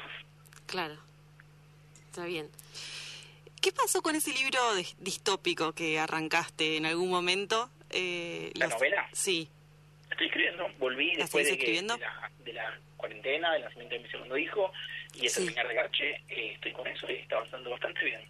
[0.66, 0.96] Claro.
[2.06, 2.50] Está bien.
[3.62, 4.58] ¿Qué pasó con ese libro
[4.98, 7.70] distópico que arrancaste en algún momento?
[7.90, 8.74] Eh, ¿La los...
[8.74, 9.08] novela?
[9.12, 9.48] Sí.
[10.10, 14.08] Estoy escribiendo, volví después de, que, de, la, de la cuarentena, del nacimiento de mi
[14.08, 14.72] segundo hijo
[15.14, 15.36] y de sí.
[15.36, 18.20] terminar de Garche, eh, estoy con eso y está avanzando bastante bien.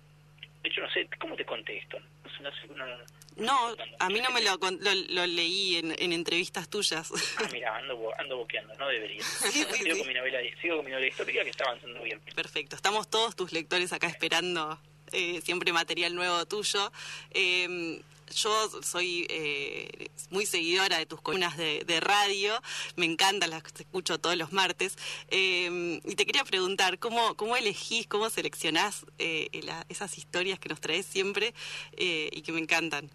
[0.63, 1.99] De hecho, no sé cómo te contesto.
[2.41, 2.97] No, sé, no, no,
[3.37, 7.11] no, a mí no me lo, lo, lo leí en, en, entrevistas tuyas.
[7.39, 9.23] Ah, mira, ando, ando boqueando, no debería.
[9.25, 9.99] Sí, sí, sigo.
[9.99, 12.21] Con mi novela, sigo con mi novela histórica que está avanzando bien.
[12.35, 14.79] Perfecto, estamos todos tus lectores acá esperando
[15.13, 16.93] eh, siempre material nuevo tuyo.
[17.31, 18.01] Eh,
[18.35, 22.61] yo soy eh, muy seguidora de tus columnas de, de, radio,
[22.97, 24.97] me encantan, las escucho todos los martes.
[25.29, 30.69] Eh, y te quería preguntar, ¿cómo, cómo elegís, cómo seleccionás eh, la, esas historias que
[30.69, 31.55] nos traes siempre
[31.97, 33.11] eh, y que me encantan?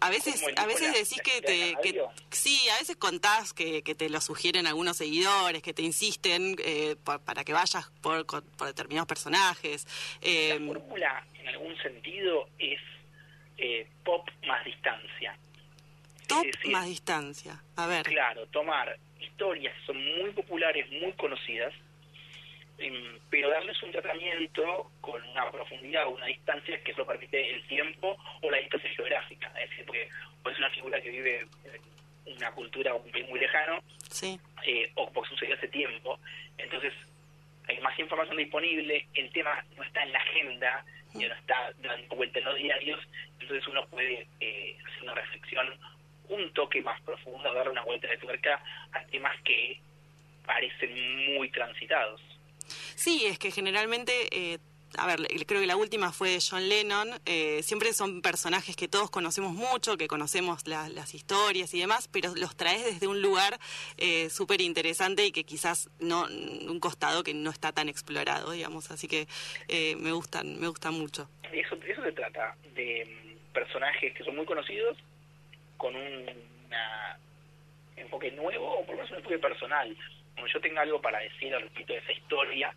[0.00, 4.10] A veces, a veces decís que te, que, sí, a veces contás que, que, te
[4.10, 9.06] lo sugieren algunos seguidores, que te insisten eh, por, para que vayas por, por determinados
[9.06, 9.86] personajes.
[10.22, 12.80] La fórmula, en algún sentido, es
[13.60, 15.36] eh, pop más distancia.
[16.26, 17.62] Top decir, más distancia.
[17.76, 18.04] A ver.
[18.04, 21.74] Claro, tomar historias que son muy populares, muy conocidas,
[22.78, 27.62] em, pero darles un tratamiento con una profundidad o una distancia que eso permite el
[27.66, 29.52] tiempo o la distancia geográfica.
[29.60, 30.08] Es decir, porque
[30.50, 31.46] es una figura que vive
[32.24, 34.40] en una cultura un país muy lejano, sí.
[34.64, 36.18] eh, o porque sucedió hace tiempo.
[36.56, 36.94] Entonces,
[37.68, 42.16] hay más información disponible, el tema no está en la agenda, ya no está dando
[42.16, 43.00] vuelta en los diarios,
[43.40, 45.66] entonces uno puede eh, hacer una reflexión
[46.28, 49.80] un toque más profundo, darle una vuelta de tuerca a temas que
[50.46, 52.20] parecen muy transitados.
[52.94, 54.58] Sí, es que generalmente eh,
[54.98, 59.10] a ver, creo que la última fue John Lennon, eh, siempre son personajes que todos
[59.10, 63.58] conocemos mucho, que conocemos las historias y demás, pero los traes desde un lugar
[63.98, 68.90] eh, súper interesante y que quizás no, un costado que no está tan explorado, digamos,
[68.90, 69.26] así que
[69.68, 71.28] eh, me gustan, me gustan mucho.
[71.52, 74.96] Eso, eso se trata, de mm, personajes que son muy conocidos,
[75.76, 76.26] con un
[77.96, 79.96] enfoque nuevo, o por lo menos un enfoque personal.
[80.34, 82.74] Cuando yo tenga algo para decir al respecto de esa historia,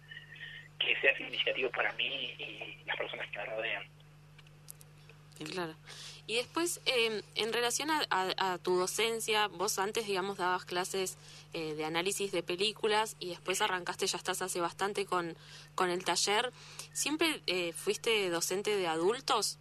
[0.86, 3.84] que sea significativo para mí y las personas que me rodean.
[5.52, 5.76] Claro.
[6.26, 11.18] Y después, eh, en relación a, tu docencia, vos antes, digamos, dabas clases
[11.54, 15.36] eh, de análisis de películas y después arrancaste, ya estás hace bastante con,
[15.76, 16.52] con el taller.
[16.94, 19.60] ¿Siempre eh, fuiste docente de adultos?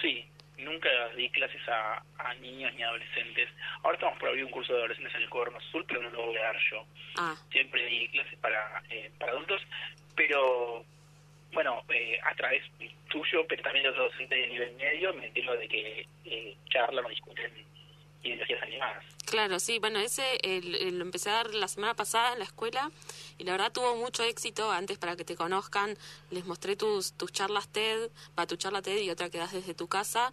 [0.00, 0.24] Sí,
[0.58, 3.48] nunca di clases a, a, niños ni adolescentes.
[3.84, 6.26] Ahora estamos por abrir un curso de adolescentes en el Corno Sur, pero no lo
[6.26, 6.84] voy a dar yo.
[7.16, 7.36] Ah.
[7.52, 8.82] Siempre di clases para,
[9.18, 9.62] para adultos,
[10.14, 10.84] pero
[11.52, 12.62] bueno, eh, a través
[13.08, 17.04] tuyo, pero también de otros docentes de nivel medio, me entero de que eh, charlan
[17.04, 17.52] o discuten
[18.22, 19.04] ideologías animadas.
[19.26, 20.38] Claro, sí, bueno, ese
[20.92, 22.90] lo empecé a dar la semana pasada en la escuela
[23.38, 24.70] y la verdad tuvo mucho éxito.
[24.70, 25.96] Antes, para que te conozcan,
[26.30, 29.74] les mostré tus, tus charlas TED, para tu charla TED y otra que das desde
[29.74, 30.32] tu casa.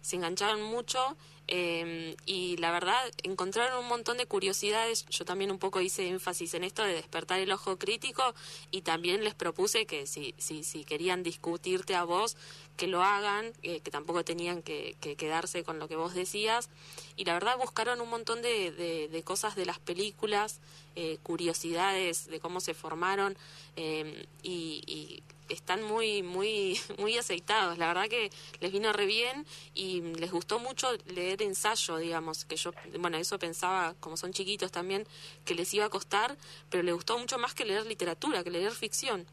[0.00, 1.16] Se engancharon mucho
[1.48, 5.06] eh, y la verdad encontraron un montón de curiosidades.
[5.06, 8.34] Yo también un poco hice énfasis en esto de despertar el ojo crítico
[8.70, 12.36] y también les propuse que si, si, si querían discutirte a vos,
[12.78, 16.70] que lo hagan, eh, que tampoco tenían que, quedarse con lo que vos decías.
[17.16, 18.70] Y la verdad buscaron un montón de,
[19.10, 20.60] de, cosas de las películas,
[20.94, 23.36] eh, curiosidades de cómo se formaron
[23.76, 27.78] eh, y, y están muy, muy, muy aceitados.
[27.78, 32.56] La verdad que les vino re bien y les gustó mucho leer ensayo, digamos, que
[32.56, 35.04] yo, bueno, eso pensaba, como son chiquitos también,
[35.44, 36.38] que les iba a costar,
[36.70, 39.26] pero les gustó mucho más que leer literatura, que leer ficción.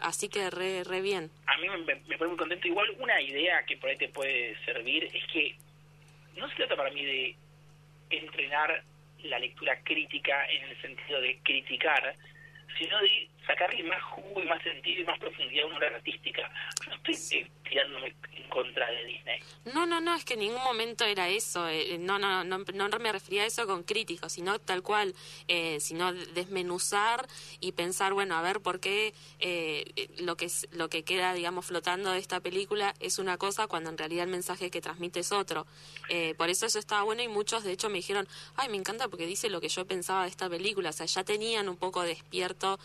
[0.00, 1.30] Así que re, re bien.
[1.46, 2.66] A mí me, me pone muy contento.
[2.66, 5.56] Igual una idea que por ahí te puede servir es que
[6.36, 7.36] no se trata para mí de
[8.10, 8.82] entrenar
[9.24, 12.14] la lectura crítica en el sentido de criticar,
[12.78, 16.50] sino de sacarle más jugo y más sentido y más profundidad a una obra artística.
[16.88, 19.40] no estoy eh, tirándome en contra de Disney.
[19.74, 21.68] No, no, no, es que en ningún momento era eso.
[21.68, 25.14] Eh, no, no, no, no me refería a eso con críticos, sino tal cual,
[25.48, 27.26] eh, sino desmenuzar
[27.60, 32.10] y pensar, bueno, a ver por qué eh, lo que lo que queda, digamos, flotando
[32.10, 35.66] de esta película es una cosa cuando en realidad el mensaje que transmite es otro.
[36.36, 39.26] por eso eso estaba bueno y muchos, de hecho, me dijeron, ay, me encanta porque
[39.26, 40.90] dice lo que yo pensaba de esta película.
[40.90, 42.78] O sea, ya tenían un poco despierto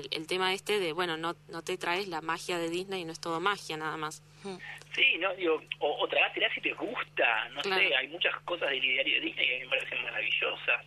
[0.00, 3.04] el, el tema este de, bueno, no, no te traes la magia de Disney y
[3.04, 4.22] no es todo magia nada más.
[4.94, 6.08] Sí, no, digo, o, o
[6.54, 10.02] si te gusta, no sé, hay muchas cosas del diario de Disney que me parecen
[10.02, 10.86] maravillosas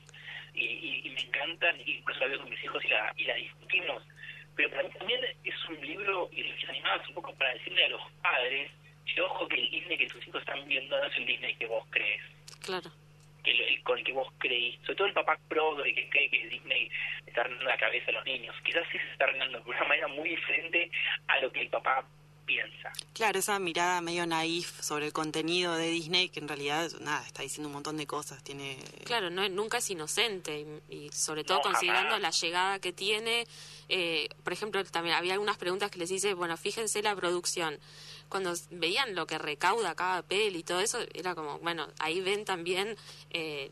[0.54, 0.66] y,
[1.06, 4.04] y, me encantan, y eso la veo con mis hijos y la, y la discutimos.
[4.56, 7.90] Pero para mí también es un libro, y los animados un poco para decirle a
[7.90, 8.72] los padres,
[9.06, 11.68] que ojo que el Disney que tus hijos están viendo no es el Disney que
[11.68, 12.22] vos crees.
[12.62, 12.92] Claro
[13.84, 16.90] con el que vos creís, sobre todo el papá pro de que cree que Disney
[17.26, 20.08] está arreglando la cabeza a los niños, quizás sí se está arreglando de una manera
[20.08, 20.90] muy diferente
[21.28, 22.06] a lo que el papá
[22.46, 22.92] piensa.
[23.14, 27.42] Claro, esa mirada medio naif sobre el contenido de Disney, que en realidad, nada, está
[27.42, 28.78] diciendo un montón de cosas, tiene...
[29.06, 33.46] Claro, no, nunca es inocente, y, sobre todo considerando la llegada que tiene,
[33.90, 37.80] eh, por ejemplo, también había algunas preguntas que les hice, bueno, fíjense la producción,
[38.30, 42.46] cuando veían lo que recauda cada peli y todo eso, era como, bueno, ahí ven
[42.46, 42.96] también
[43.32, 43.70] eh,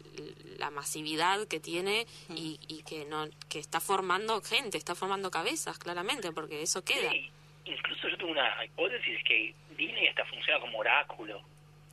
[0.58, 5.78] la masividad que tiene y, y, que no que está formando gente, está formando cabezas,
[5.78, 7.12] claramente, porque eso queda.
[7.12, 7.30] Sí,
[7.66, 11.42] incluso yo tengo una hipótesis que Disney está funcionando como oráculo.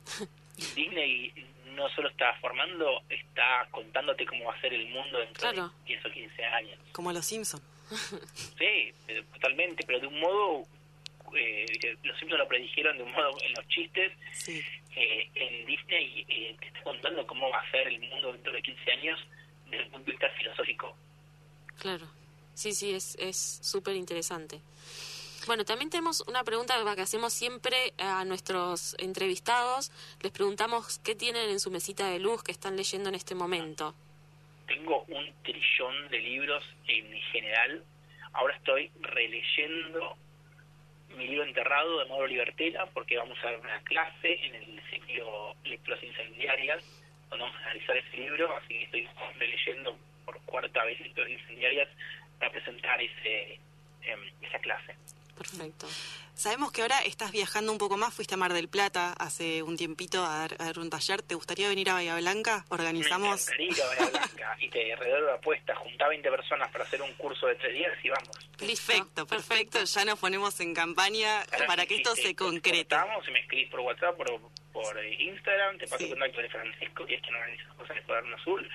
[0.75, 1.33] Disney
[1.75, 6.05] no solo está formando, está contándote cómo va a ser el mundo dentro de 10
[6.05, 6.79] o 15 años.
[6.91, 7.63] Como los Simpsons.
[8.57, 8.93] sí,
[9.33, 10.65] totalmente, pero de un modo
[11.35, 11.65] eh,
[12.03, 14.11] los Simpsons lo predijeron de un modo en los chistes.
[14.95, 18.61] Eh, en Disney eh, te está contando cómo va a ser el mundo dentro de
[18.61, 19.19] 15 años
[19.65, 20.95] desde el punto de vista filosófico.
[21.79, 22.07] Claro,
[22.53, 24.59] sí, sí, es súper interesante.
[25.47, 29.91] Bueno, también tenemos una pregunta que hacemos siempre a nuestros entrevistados.
[30.21, 33.95] Les preguntamos qué tienen en su mesita de luz que están leyendo en este momento.
[34.67, 37.83] Tengo un trillón de libros en general
[38.33, 40.15] Ahora estoy releyendo
[41.19, 45.53] mi libro enterrado de Mauro Libertela porque vamos a dar una clase en el ciclo
[45.65, 46.81] Lecturas Incendiarias
[47.29, 49.07] donde vamos a analizar ese libro, así que estoy
[49.37, 51.89] releyendo por cuarta vez Lecturas Incendiarias
[52.39, 53.59] para presentar ese
[54.03, 54.95] em, esa clase.
[55.39, 55.87] Perfecto.
[56.33, 59.77] Sabemos que ahora estás viajando un poco más, fuiste a Mar del Plata hace un
[59.77, 61.21] tiempito a dar, un taller.
[61.21, 62.65] ¿Te gustaría venir a Bahía Blanca?
[62.67, 63.47] Organizamos.
[63.57, 67.13] Me encantaría Bahía Blanca y te redoblo la apuesta, junta 20 personas para hacer un
[67.13, 68.37] curso de tres días y vamos.
[68.57, 69.81] Perfecto, perfecto.
[69.81, 72.81] Ya nos ponemos en campaña para que esto se concrete.
[72.81, 74.27] Estamos, si me escribís por WhatsApp, por,
[74.73, 78.35] por Instagram, te paso contacto de Francisco, que es quien organiza cosas en el Cuaderno
[78.35, 78.69] Azul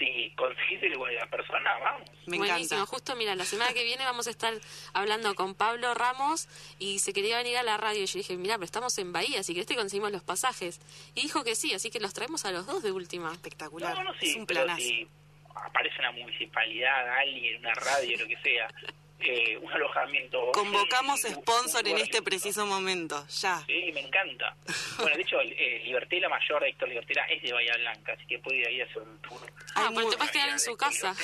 [0.00, 2.08] si conseguís el la persona, vamos.
[2.26, 4.54] Me Buenísimo, justo mira, la semana que viene vamos a estar
[4.94, 6.48] hablando con Pablo Ramos
[6.78, 9.42] y se quería venir a la radio y yo dije, mira, pero estamos en Bahía,
[9.42, 10.80] si querés te conseguimos los pasajes.
[11.14, 13.32] Y dijo que sí, así que los traemos a los dos de última.
[13.32, 13.94] Espectacular.
[13.94, 14.80] No, no, sí, es un planazo.
[14.80, 15.06] Si
[15.54, 18.68] aparece una municipalidad, alguien, una radio, lo que sea,
[19.22, 20.52] eh, un alojamiento.
[20.52, 23.62] Convocamos sponsor en este preciso momento, ya.
[23.66, 24.56] Sí, me encanta.
[25.00, 28.58] Bueno, de hecho, eh, Libertela Mayor, Héctor Libertela, es de Bahía Blanca, así que puede
[28.58, 29.40] ir ahí a hacer un tour.
[29.74, 31.14] Ah, pero te puedes quedar en su casa.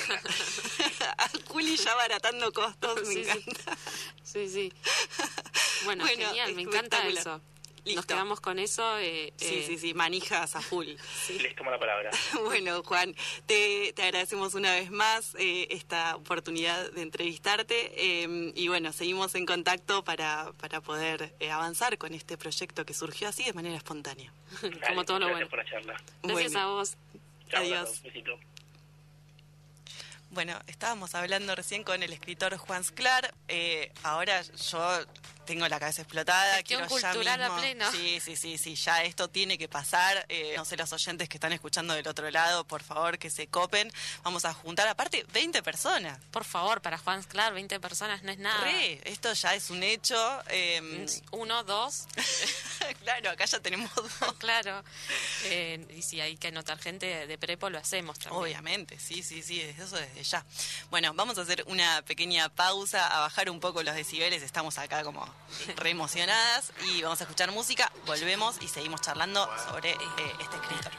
[1.49, 3.77] Juli ya baratando costos, me encanta.
[4.23, 4.73] Sí, sí.
[5.85, 7.41] Bueno, genial, me encanta eso.
[7.95, 8.99] Nos quedamos con eso.
[8.99, 10.89] Eh, sí, eh, sí, sí, manijas a full.
[11.27, 11.39] Sí.
[11.39, 12.11] Les tomo la palabra.
[12.45, 13.15] bueno, Juan,
[13.47, 20.05] te, agradecemos una vez más eh, esta oportunidad de entrevistarte y bueno, seguimos en contacto
[20.05, 24.33] para, para poder avanzar con este proyecto que surgió así de manera espontánea.
[24.89, 25.49] Como todo lo bueno.
[25.49, 25.97] Por la charla.
[26.23, 26.97] Gracias a vos.
[27.53, 28.03] Adiós.
[30.37, 33.33] Bueno, estábamos hablando recién con el escritor Juan Sclar.
[34.03, 35.07] ahora yo
[35.47, 36.63] tengo la cabeza explotada.
[36.63, 37.91] quiero cultural ya a pleno.
[37.93, 40.27] Sí, sí, sí, sí, ya esto tiene que pasar.
[40.29, 43.47] Eh, no sé, los oyentes que están escuchando del otro lado, por favor, que se
[43.47, 43.91] copen.
[44.25, 46.19] Vamos a juntar, aparte, 20 personas.
[46.33, 48.71] Por favor, para Juan Claro, 20 personas no es nada.
[49.05, 50.43] esto ya es un hecho.
[50.49, 52.07] Em, Uno, dos.
[53.05, 54.33] claro, acá ya tenemos dos.
[54.39, 54.83] claro.
[55.45, 58.43] Eh, y si hay que anotar gente de prepo, lo hacemos también.
[58.43, 60.25] Obviamente, sí, sí, sí, eso desde
[60.91, 64.43] Bueno, vamos a hacer una pequeña pausa, a bajar un poco los decibeles.
[64.43, 65.27] Estamos acá como
[65.77, 69.97] re emocionadas y vamos a escuchar música, volvemos y seguimos charlando sobre eh,
[70.41, 70.93] este escritor.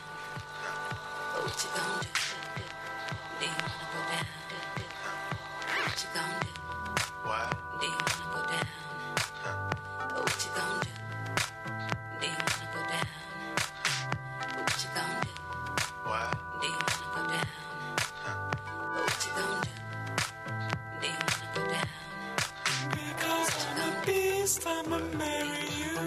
[24.89, 25.97] I'ma marry you.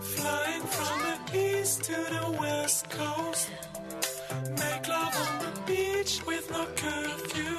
[0.00, 3.48] Flying from the east to the west coast.
[4.58, 7.58] Make love on the beach with no curfew.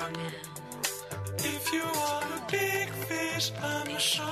[1.38, 4.31] If you are a big fish, I'm a shark.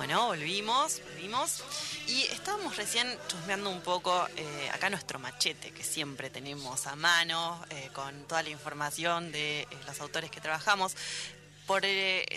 [0.00, 1.62] Volvimos, volvimos.
[2.08, 7.62] y estábamos recién chusmeando un poco eh, acá nuestro machete que siempre tenemos a mano
[7.68, 10.96] eh, con toda la información de los autores que trabajamos.
[11.70, 11.84] Por,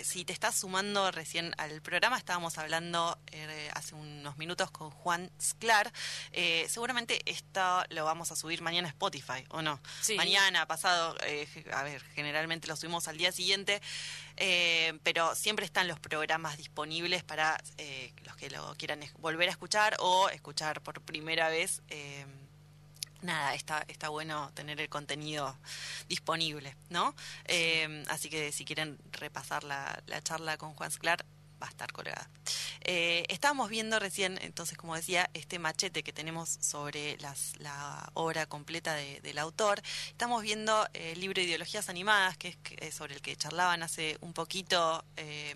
[0.04, 3.18] si te estás sumando recién al programa, estábamos hablando
[3.72, 5.92] hace unos minutos con Juan Sclar.
[6.68, 9.80] seguramente esto lo vamos a subir mañana a Spotify, ¿o no?
[10.16, 11.16] Mañana, pasado,
[11.72, 13.82] a ver, generalmente lo subimos al día siguiente.
[14.36, 19.52] Eh, pero siempre están los programas disponibles para eh, los que lo quieran volver a
[19.52, 21.82] escuchar o escuchar por primera vez.
[21.88, 22.24] Eh,
[23.24, 25.56] nada, está, está bueno tener el contenido
[26.08, 27.14] disponible, ¿no?
[28.08, 31.24] así que si quieren repasar la, la charla con Juan Sclar,
[31.62, 32.28] va a estar colgada.
[32.82, 38.46] Eh, estábamos viendo recién, entonces, como decía, este machete que tenemos sobre las, la obra
[38.46, 39.80] completa del autor.
[40.08, 45.04] Estamos viendo el libro Ideologías Animadas, que es, sobre el que charlaban hace un poquito
[45.16, 45.54] eh,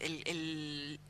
[0.00, 1.00] el el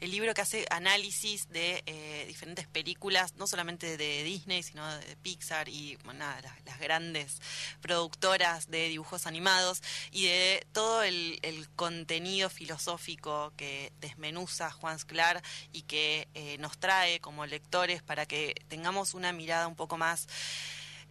[0.00, 5.68] libro que hace análisis de eh, diferentes películas, no solamente de Disney, sino de Pixar
[5.68, 7.40] y las, las, grandes
[7.80, 11.40] productoras de dibujos animados y de todo el,
[11.76, 15.42] contenido filosófico que desmenuza Juan Sclar
[15.72, 20.26] y que eh, nos trae como lectores para que tengamos una mirada un poco más...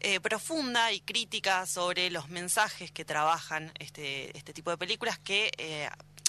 [0.06, 5.50] Eh, profunda y crítica sobre los mensajes que trabajan este, este tipo de películas que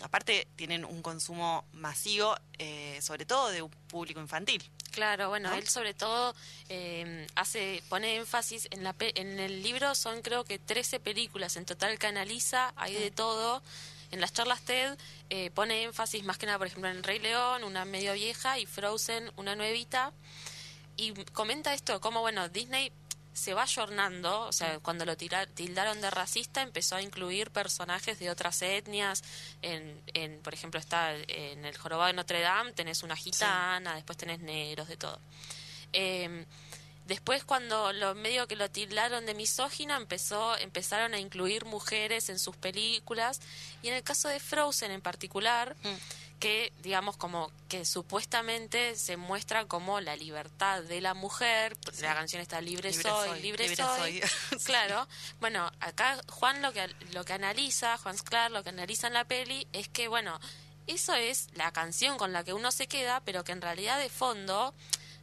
[0.05, 4.63] aparte tienen un consumo masivo, eh, sobre todo de un público infantil.
[4.91, 6.35] Claro, bueno, él sobre todo
[6.69, 11.65] eh, hace pone énfasis en la en el libro son creo que 13 películas en
[11.65, 13.63] total que analiza, hay de todo.
[14.11, 14.97] En las charlas TED
[15.31, 18.59] eh, pone énfasis más que nada, por ejemplo, en El Rey León, una medio vieja,
[18.59, 20.13] y Frozen, una nuevita.
[20.97, 22.93] Y comenta esto, como bueno, Disney
[23.35, 28.31] se va ayornando, o sea, cuando lo tildaron de racista empezó a incluir personajes de
[28.31, 29.23] otras etnias,
[29.61, 34.17] en, en por ejemplo está en el jorobado de Notre Dame, tenés una gitana, después
[34.17, 35.21] tenés negros, de todo.
[35.93, 36.47] Em,
[37.07, 42.39] después cuando lo medio que lo tildaron de misógina empezó empezaron a incluir mujeres en
[42.39, 43.41] sus películas.
[43.83, 49.17] Y en el caso de Frozen en particular mm que, digamos, como que supuestamente se
[49.17, 54.21] muestra como la libertad de la mujer, la canción está libre, soy, libre, soy.
[54.65, 55.09] claro.
[55.41, 59.25] Bueno, acá Juan lo que lo que analiza, Juan Sclar lo que analiza en la
[59.25, 60.39] peli es que bueno,
[60.87, 64.11] eso es la canción con la que uno se queda, pero que en realidad de
[64.11, 64.75] fondo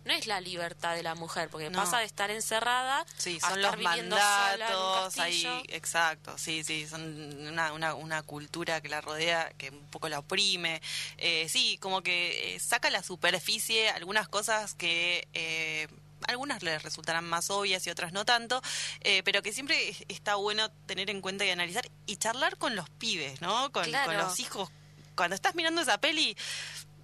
[0.06, 3.78] no es la libertad de la mujer, porque pasa de estar encerrada sí, son los
[3.78, 9.90] mandatos ahí, exacto, sí, sí, son una, una, una, cultura que la rodea, que un
[9.90, 10.82] poco la oprime,
[11.18, 15.28] eh, sí, como que eh, saca a la superficie algunas cosas que...
[15.34, 15.88] Eh,
[16.28, 18.62] algunas les resultarán más obvias y otras no tanto,
[19.02, 22.90] eh, pero que siempre está bueno tener en cuenta y analizar y charlar con los
[22.90, 23.72] pibes, ¿no?
[23.72, 24.70] Con, con los hijos.
[25.16, 26.38] Cuando estás mirando esa peli,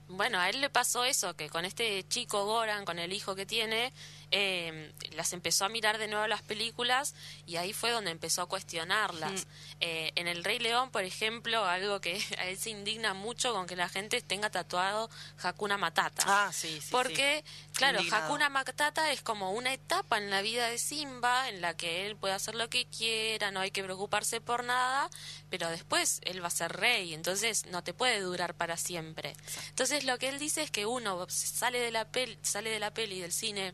[0.10, 3.46] bueno, a él le pasó eso, que con este chico Goran, con el hijo que
[3.46, 3.94] tiene,
[4.32, 7.16] eh, las empezó a mirar de nuevo las películas
[7.46, 9.46] y ahí fue donde empezó a cuestionarlas.
[9.46, 9.50] Mm.
[9.80, 13.68] Eh, en El Rey León, por ejemplo, algo que a él se indigna mucho con
[13.68, 15.10] que la gente tenga tatuado
[15.42, 16.24] Hakuna Matata.
[16.26, 16.90] Ah, sí, sí.
[16.92, 21.76] Porque, claro, Hakuna Matata es como una etapa en la vida de Simba en la
[21.76, 25.10] que él puede hacer lo que quiera, no hay que preocuparse por nada,
[25.50, 29.36] pero después él va a ser rey, entonces no te puede durar para siempre.
[29.70, 32.94] Entonces lo que él dice es que uno sale de la peli, sale de la
[32.94, 33.74] peli del cine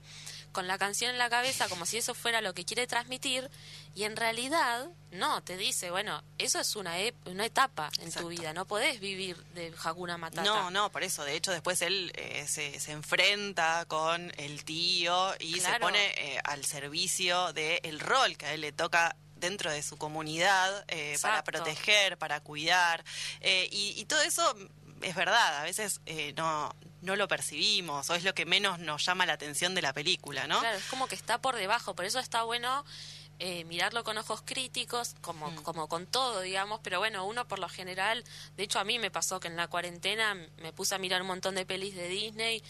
[0.53, 3.49] con la canción en la cabeza como si eso fuera lo que quiere transmitir
[3.95, 6.93] y en realidad no, te dice, bueno, eso es una,
[7.25, 10.43] una etapa en tu vida, no podés vivir de Hakuna Matata.
[10.43, 15.33] No, no, por eso, de hecho después él eh, se, se, enfrenta con el tío
[15.39, 19.83] y se pone eh, al servicio del rol que a él le toca dentro de
[19.83, 23.03] su comunidad eh, para proteger, para cuidar
[23.41, 24.55] y, y todo eso
[25.01, 25.99] es verdad, a veces
[26.37, 26.73] no,
[27.03, 30.47] no lo percibimos o es lo que menos nos llama la atención de la película,
[30.47, 30.59] ¿no?
[30.59, 32.85] Claro, es como que está por debajo, por eso está bueno
[33.45, 35.63] eh, mirarlo con ojos críticos, como, mm.
[35.63, 38.23] como con todo, digamos, pero bueno, uno por lo general,
[38.55, 41.27] de hecho a mí me pasó que en la cuarentena me puse a mirar un
[41.27, 42.63] montón de pelis de Disney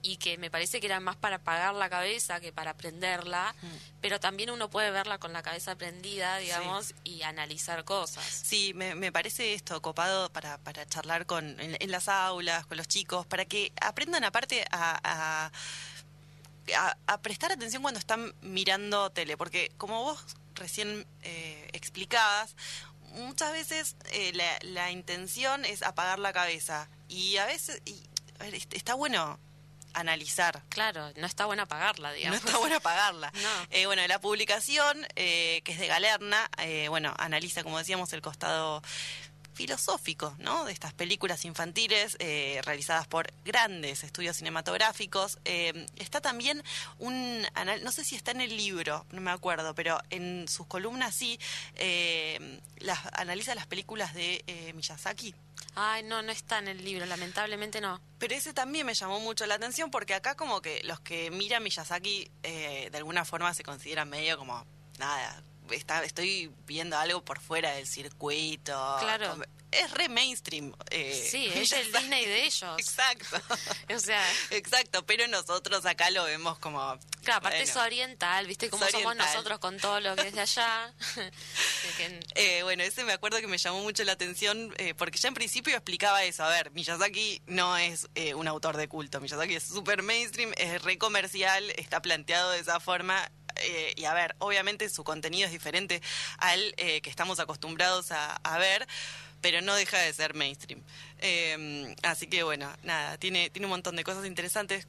[0.00, 4.00] y que me parece que era más para apagar la cabeza que para aprenderla, mm.
[4.00, 8.24] pero también uno puede verla con la cabeza prendida, digamos, y analizar cosas.
[8.24, 12.88] Sí, me, me, parece esto copado para, para charlar con, en, las aulas, con los
[12.88, 15.50] chicos, para que aprendan aparte a a,
[17.22, 22.56] prestar atención cuando están mirando tele, porque como vos recién eh, explicabas,
[23.12, 28.08] muchas veces eh, la, intención es apagar la cabeza y a veces y,
[28.72, 29.38] está bueno
[29.92, 30.62] analizar.
[30.70, 32.42] Claro, no está bueno apagarla, digamos.
[32.42, 33.32] No está bueno apagarla.
[33.70, 36.50] Eh, bueno, la publicación, que es de Galerna,
[36.88, 38.82] bueno, analiza, como decíamos, el costado
[39.54, 40.64] filosófico, ¿no?
[40.64, 45.38] De estas películas infantiles eh, realizadas por grandes estudios cinematográficos.
[45.44, 46.62] Eh, está también
[46.98, 47.46] un,
[47.82, 51.38] no sé si está en el libro, no me acuerdo, pero en sus columnas sí,
[51.76, 55.34] eh, las, analiza las películas de Miyazaki.
[55.76, 58.00] Ay, no, no está en el libro, lamentablemente no.
[58.18, 61.62] Pero ese también me llamó mucho la atención porque acá como que los que miran
[61.62, 64.64] Miyazaki de alguna forma se consideran medio como,
[64.98, 68.72] nada, está, estoy viendo algo por fuera del circuito.
[69.00, 69.36] Claro.
[69.70, 70.72] Es re mainstream.
[70.90, 72.78] Eh, sí, es el Disney de ellos.
[72.78, 73.40] Exacto.
[73.94, 74.22] o sea.
[74.50, 76.96] Exacto, pero nosotros acá lo vemos como.
[77.24, 78.70] Claro, aparte es oriental, ¿viste?
[78.70, 80.92] Cómo somos nosotros con todo lo que es de allá.
[82.34, 85.34] eh, bueno, ese me acuerdo que me llamó mucho la atención eh, porque ya en
[85.34, 86.44] principio explicaba eso.
[86.44, 89.20] A ver, Miyazaki no es eh, un autor de culto.
[89.20, 94.14] Miyazaki es súper mainstream, es re comercial, está planteado de esa forma eh, y a
[94.14, 96.02] ver, obviamente su contenido es diferente
[96.38, 98.86] al eh, que estamos acostumbrados a, ver,
[99.40, 100.82] pero no deja de ser mainstream.
[101.18, 104.86] Eh, así que bueno, nada, tiene, tiene un montón de cosas interesantes.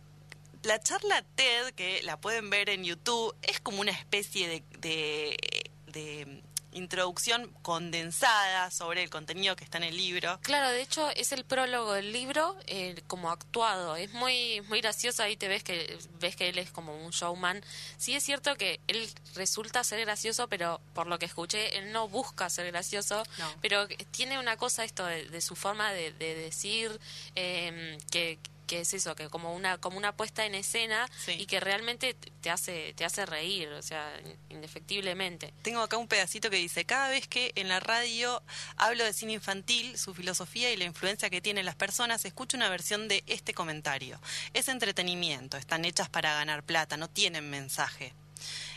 [0.63, 6.43] La charla TED, que la pueden ver en YouTube, es como una especie de
[6.75, 10.39] introducción condensada sobre el contenido que está en el libro.
[10.41, 13.95] Claro, de hecho es el prólogo del libro eh, como actuado.
[13.95, 17.63] Es muy muy gracioso ahí te ves que ves que él es como un showman.
[17.97, 22.07] Sí es cierto que él resulta ser gracioso, pero por lo que escuché él no
[22.07, 23.23] busca ser gracioso,
[23.61, 26.99] pero tiene una cosa esto de, su forma de, decir
[27.35, 31.59] eh, que que es eso, que como una como una puesta en escena y que
[31.59, 34.11] realmente te hace te hace reír, o sea,
[34.49, 35.53] indefectiblemente.
[35.61, 38.41] Tengo acá un pedacito que dice, cada vez que en la radio
[38.77, 42.69] hablo de cine infantil, su filosofía y la influencia que tienen las personas, escucho una
[42.69, 44.19] versión de este comentario.
[44.53, 48.13] Es entretenimiento, están hechas para ganar plata, no tienen mensaje.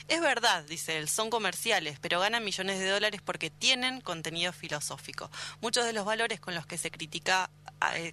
[0.09, 5.31] Es verdad, dice él, son comerciales, pero ganan millones de dólares porque tienen contenido filosófico.
[5.61, 6.91] Muchos de los valores con los que se
[7.93, 8.13] eh,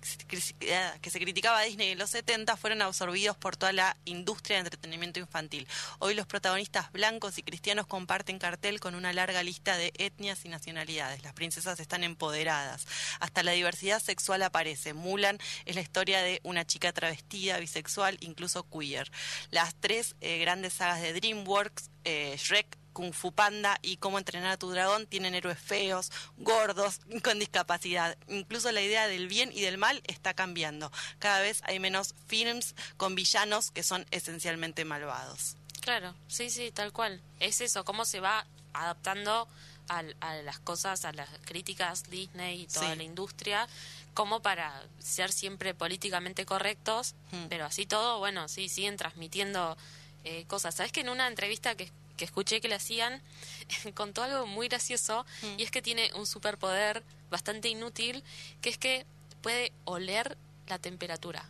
[1.01, 5.67] se criticaba Disney en los 70 fueron absorbidos por toda la industria de entretenimiento infantil.
[5.99, 10.49] Hoy los protagonistas blancos y cristianos comparten cartel con una larga lista de etnias y
[10.49, 11.23] nacionalidades.
[11.23, 12.85] Las princesas están empoderadas.
[13.19, 14.93] Hasta la diversidad sexual aparece.
[14.93, 19.09] Mulan es la historia de una chica travestida, bisexual, incluso queer.
[19.49, 24.51] Las tres eh, grandes sagas de DreamWorks, eh, Shrek, Kung Fu Panda y Cómo entrenar
[24.51, 28.17] a tu dragón tienen héroes feos, gordos, con discapacidad.
[28.27, 30.91] Incluso la idea del bien y del mal está cambiando.
[31.19, 35.57] Cada vez hay menos films con villanos que son esencialmente malvados.
[35.81, 37.21] Claro, sí, sí, tal cual.
[37.39, 39.47] Es eso, cómo se va adaptando
[39.87, 40.01] a,
[40.41, 43.67] las cosas, a las críticas Disney y toda la industria,
[44.13, 47.45] como para ser siempre políticamente correctos, hmm.
[47.49, 49.77] pero así todo, bueno, sí, siguen transmitiendo
[50.25, 50.75] eh, cosas.
[50.75, 53.21] ¿Sabes que en una entrevista que que escuché que le hacían,
[53.93, 55.25] contó algo muy gracioso
[55.57, 58.23] y es que tiene un superpoder bastante inútil,
[58.61, 59.05] que es que
[59.41, 61.47] puede oler la temperatura.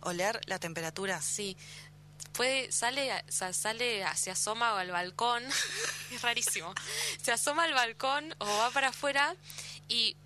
[0.00, 1.20] ¿Oler la temperatura?
[1.20, 1.56] Sí.
[2.32, 5.44] Puede, sale, sale, se asoma al balcón,
[6.10, 6.72] es rarísimo,
[7.20, 9.36] se asoma al balcón o va para afuera
[9.88, 10.16] y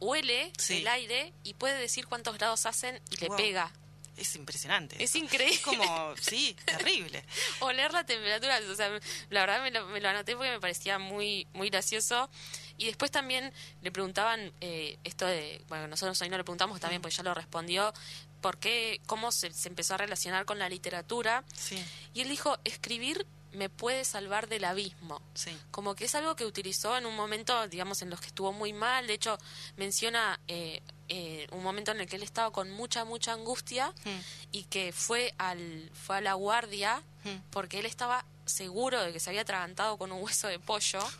[0.00, 3.70] huele el aire y puede decir cuántos grados hacen y le pega
[4.16, 5.02] es impresionante.
[5.02, 5.54] Es increíble.
[5.54, 7.24] Es como, sí, terrible.
[7.60, 8.90] Oler la temperatura, o sea,
[9.30, 12.30] la verdad me lo, me lo, anoté porque me parecía muy, muy gracioso.
[12.78, 13.52] Y después también
[13.82, 17.32] le preguntaban eh, esto de, bueno, nosotros hoy no le preguntamos también, pues ya lo
[17.32, 17.92] respondió,
[18.40, 21.44] por qué, cómo se, se empezó a relacionar con la literatura.
[21.54, 21.82] Sí.
[22.12, 25.20] Y él dijo, escribir me puede salvar del abismo.
[25.34, 25.56] Sí.
[25.70, 28.72] Como que es algo que utilizó en un momento, digamos, en los que estuvo muy
[28.72, 29.06] mal.
[29.06, 29.38] De hecho,
[29.76, 34.20] menciona eh, eh, un momento en el que él estaba con mucha, mucha angustia hmm.
[34.52, 37.50] y que fue, al, fue a la guardia hmm.
[37.50, 41.00] porque él estaba seguro de que se había atragantado con un hueso de pollo.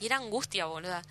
[0.00, 1.02] Y era angustia, boluda.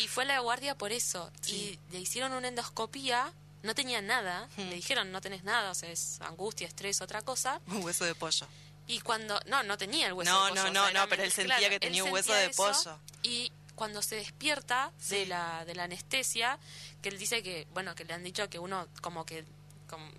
[0.00, 1.32] Y fue a la guardia por eso.
[1.48, 3.32] Y le hicieron una endoscopía
[3.64, 4.68] no tenía nada, hmm.
[4.68, 7.60] le dijeron no tenés nada, o sea, es angustia, estrés, otra cosa.
[7.68, 8.46] Un hueso de pollo.
[8.86, 10.64] Y cuando, no, no tenía el hueso de pollo.
[10.64, 12.98] No, no, no, pero él sentía que tenía un hueso de pollo.
[13.22, 16.58] Y cuando se despierta de, la, de la anestesia,
[17.02, 19.44] que él dice que, bueno, que le han dicho que uno como que,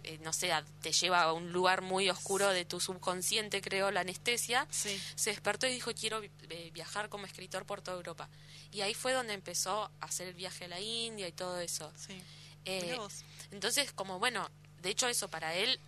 [0.03, 0.51] eh, no sé,
[0.82, 4.99] te lleva a un lugar muy oscuro de tu subconsciente, creo, la anestesia, se
[5.30, 8.30] despertó y dijo, quiero eh, viajar como escritor por toda Europa.
[8.72, 11.91] Y ahí fue donde empezó a hacer el viaje a la India y todo eso.
[11.95, 12.22] Sí.
[12.66, 12.97] Eh,
[13.51, 14.49] entonces, como bueno,
[14.82, 15.80] de hecho eso para él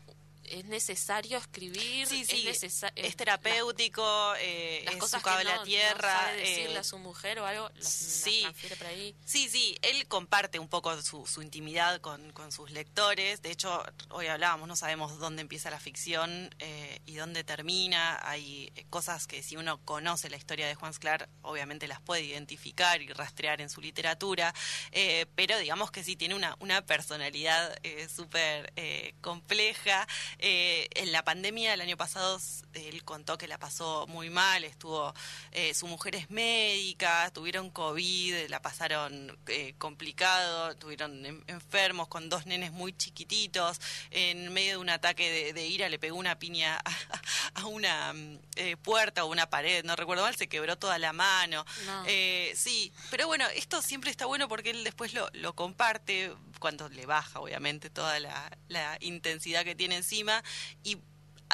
[0.48, 2.64] es necesario escribir, sí, sí, es,
[2.96, 6.14] es terapéutico, eh, las es cosas su cable que a tierra.
[6.14, 9.16] sabe decirle eh, a su mujer o algo, las, sí, las transfiere por ahí.
[9.26, 13.42] Sí, sí, él comparte un poco su, su intimidad con, con, sus lectores.
[13.42, 18.20] De hecho, hoy hablábamos, no sabemos dónde empieza la ficción eh, y dónde termina.
[18.28, 22.24] Hay eh, cosas que si uno conoce la historia de Juan Sclar, obviamente las puede
[22.24, 24.54] identificar y rastrear en su literatura,
[24.92, 30.08] eh, pero digamos que sí tiene una, una personalidad eh, súper eh, compleja.
[30.40, 32.40] Eh, en la pandemia del año pasado
[32.74, 35.14] él contó que la pasó muy mal, estuvo,
[35.52, 42.30] eh, su mujer es médica, tuvieron COVID, la pasaron eh, complicado, estuvieron en- enfermos con
[42.30, 43.80] dos nenes muy chiquititos,
[44.12, 48.14] en medio de un ataque de, de ira le pegó una piña a, a una
[48.14, 51.66] mm, eh, puerta o una pared, no recuerdo mal, se quebró toda la mano.
[51.86, 52.04] No.
[52.06, 56.90] Eh, sí, pero bueno, esto siempre está bueno porque él después lo, lo comparte cuando
[56.90, 60.44] le baja, obviamente, toda la, la intensidad que tiene encima
[60.84, 60.98] y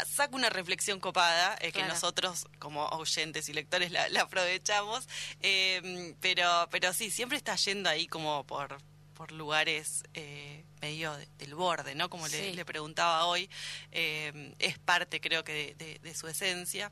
[0.08, 5.08] saca una reflexión copada eh, que nosotros como oyentes y lectores la, la aprovechamos,
[5.42, 8.78] eh, pero, pero sí, siempre está yendo ahí como por
[9.14, 12.10] por lugares eh, medio de- del borde, ¿no?
[12.10, 12.54] Como le, Sí.
[12.54, 13.48] le preguntaba hoy,
[13.92, 16.92] eh, es parte creo que de, de- de su esencia.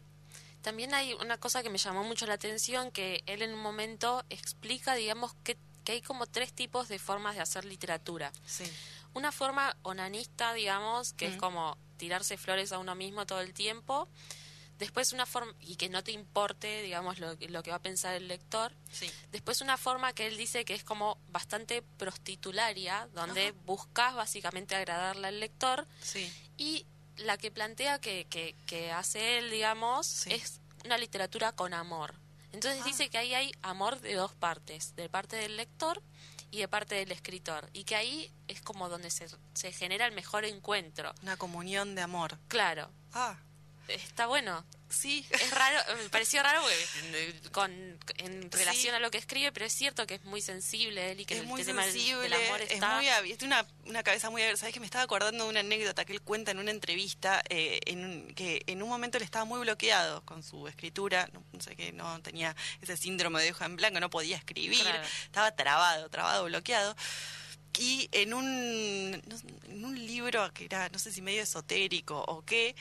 [0.62, 4.24] También hay una cosa que me llamó mucho la atención, que él en un momento
[4.30, 8.32] explica, digamos, que, que hay como tres tipos de formas de hacer literatura.
[8.46, 8.64] Sí.
[9.14, 14.08] Una forma onanista, digamos, que es como tirarse flores a uno mismo todo el tiempo.
[14.78, 17.82] Después una forma, y que no te importe, digamos, lo, que- lo que va a
[17.82, 18.74] pensar el lector.
[18.92, 19.12] Sí.
[19.32, 21.84] Después una forma que él dice que es como bastante
[22.32, 23.58] prostitularia, donde Ajá.
[23.66, 25.88] buscas básicamente agradarle al lector.
[26.02, 26.32] Sí.
[26.58, 26.86] Y
[27.18, 30.32] la que plantea que, que, que hace él, digamos, Sí.
[30.34, 32.16] es una literatura con amor.
[32.52, 32.86] Entonces Ah.
[32.86, 36.02] dice que ahí hay amor de dos partes, de parte del lector
[36.52, 37.70] y de parte del escritor.
[37.74, 41.14] Y que ahí es como donde se, se genera el mejor encuentro.
[41.22, 42.38] Una comunión de amor.
[42.47, 43.38] Claro, Ah,
[43.88, 44.66] está bueno.
[44.90, 45.26] sí.
[45.32, 46.62] Es raro, me pareció raro
[47.52, 47.72] con,
[48.18, 48.90] en relación Sí.
[48.90, 51.40] a lo que escribe, pero es cierto que es muy sensible él y que es
[51.42, 52.96] el muy tema del- sensible, del amor es está...
[52.96, 54.60] muy abi- tiene una, una cabeza muy abierta.
[54.60, 57.80] Sabes que me estaba acordando de una anécdota que él cuenta en una entrevista, eh,
[57.86, 61.62] en un- que en un momento él estaba muy bloqueado con su escritura, no, no
[61.62, 65.04] sé qué, no tenía ese síndrome de hoja en blanco, no podía escribir, Claro.
[65.24, 66.96] estaba trabado, trabado, bloqueado.
[67.80, 69.22] Y en un,
[69.70, 72.76] en un libro que era, no sé si medio esotérico o qué,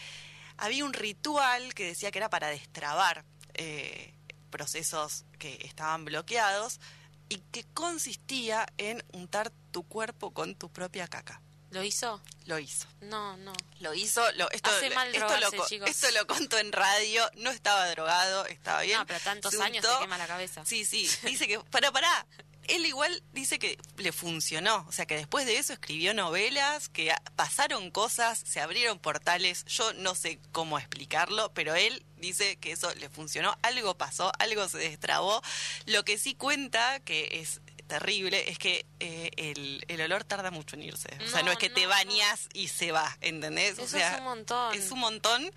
[0.61, 4.15] había un ritual que decía que era para destrabar eh,
[4.51, 6.81] procesos que estaban bloqueados
[7.29, 11.41] y que consistía en untar tu cuerpo con tu propia caca.
[11.71, 12.21] ¿Lo hizo?
[12.47, 12.89] Lo hizo.
[13.01, 13.53] No, no.
[13.79, 15.89] Lo hizo, lo, esto, Hace mal esto, drogarse, lo, co- chicos.
[15.91, 18.99] esto lo contó en radio, no estaba drogado, estaba bien.
[18.99, 20.65] No, pero tantos años te quema la cabeza.
[20.67, 22.27] Sí, sí, dice que, para, pará,
[22.71, 27.13] él igual dice que le funcionó, o sea que después de eso escribió novelas, que
[27.37, 32.93] pasaron cosas, se abrieron portales, yo no sé cómo explicarlo, pero él dice que eso
[32.97, 35.43] le funcionó, algo pasó, algo se destrabó,
[35.87, 37.61] lo que sí cuenta, que es
[37.91, 41.59] terrible, es que eh, el, el olor tarda mucho en irse, o sea, No, es
[41.59, 43.81] que te no, bañas y se va, ¿entendés?
[43.81, 44.75] O sea, es un montón.
[44.75, 45.51] es un montón.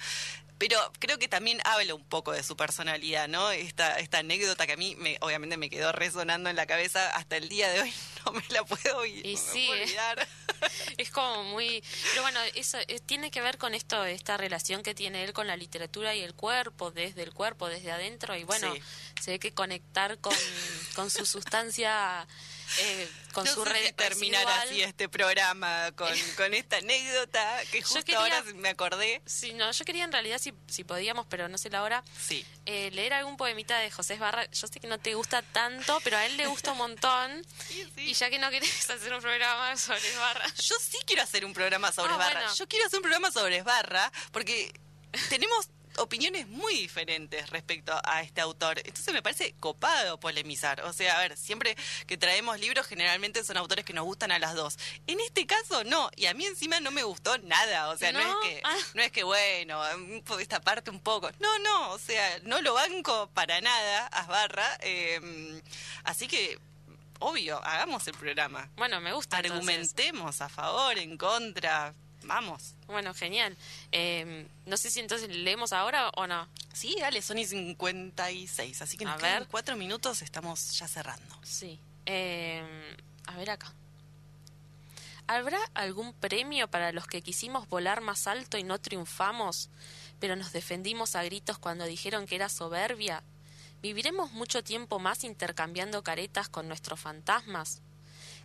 [0.66, 3.51] Pero creo que también habla un poco de su personalidad, ¿no?
[3.51, 7.36] Esta, esta anécdota que a mí me, obviamente me quedó resonando en la cabeza hasta
[7.36, 7.93] el día de hoy,
[8.26, 10.28] no me la puedo, Y no me sí, puedo olvidar.
[10.97, 11.84] Es como muy...
[12.11, 15.45] Pero bueno, eso eh, tiene que ver con esto, esta relación que tiene él con
[15.45, 18.38] la literatura y el cuerpo, desde el cuerpo, desde adentro.
[18.38, 18.82] Y bueno, Sí.
[19.22, 20.34] se ve que conectar con,
[20.95, 22.26] con su sustancia,
[22.80, 24.67] eh, con no su sé red si terminar residual.
[24.67, 29.21] así este programa con, con esta anécdota que Yo justo quería- ahora me acordé.
[29.26, 32.45] Sí, no, yo quería en realidad, si, si podíamos, pero no sé la hora, Sí.
[32.65, 34.49] eh, leer algún poemita de José Barra.
[34.51, 37.45] Yo sé que no te gusta tanto, pero a él le gusta un montón.
[37.67, 38.01] Sí, sí.
[38.01, 41.53] Y ya que no querés hacer un programa sobre Barra, Yo sí quiero hacer un
[41.53, 42.39] programa sobre Ah, Esbarra.
[42.41, 42.55] bueno.
[42.55, 44.71] Yo quiero hacer un programa sobre Esbarra porque
[45.30, 45.67] tenemos
[45.98, 48.80] opiniones muy diferentes respecto a este autor.
[48.80, 50.82] Entonces me parece copado polemizar.
[50.82, 51.76] O sea, a ver, siempre
[52.08, 54.78] que traemos libros generalmente son autores que nos gustan a las dos.
[55.08, 57.89] En este caso no, y a mí encima no me gustó nada.
[57.89, 58.44] O sea, no, ¿No?
[58.44, 58.78] es que Ah.
[58.96, 59.82] no es que bueno,
[60.39, 61.30] esta parte un poco.
[61.39, 64.78] No, no, o sea, no lo banco para nada a Esbarra.
[64.82, 65.62] eh,
[66.04, 66.58] así que
[67.20, 68.70] obvio, hagamos el programa.
[68.76, 69.38] bueno, me gusta.
[69.38, 69.60] entonces.
[69.60, 71.94] Argumentemos a favor, en contra.
[72.26, 72.74] Vamos.
[72.88, 73.55] Bueno, genial.
[73.91, 76.47] Eh, no sé si entonces leemos ahora o no.
[76.74, 79.47] Sí, dale, son y 56, así que nos A quedan ver.
[79.49, 81.38] cuatro minutos, estamos ya cerrando.
[81.43, 81.80] Sí.
[82.05, 82.95] Eh,
[83.28, 83.74] a ver acá.
[85.28, 89.69] ¿Habrá algún premio para los que quisimos volar más alto y no triunfamos,
[90.19, 93.24] pero nos defendimos a gritos cuando dijeron que era soberbia?
[93.82, 97.82] ¿Viviremos mucho tiempo más intercambiando caretas con nuestros fantasmas?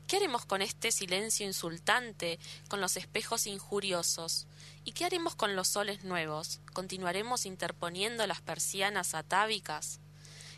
[0.09, 2.39] ¿Qué haremos con este silencio insultante,
[2.69, 4.47] con los espejos injuriosos?
[4.83, 6.61] ¿Y qué haremos con los soles nuevos?
[6.73, 10.01] ¿Continuaremos interponiendo las persianas atávicas?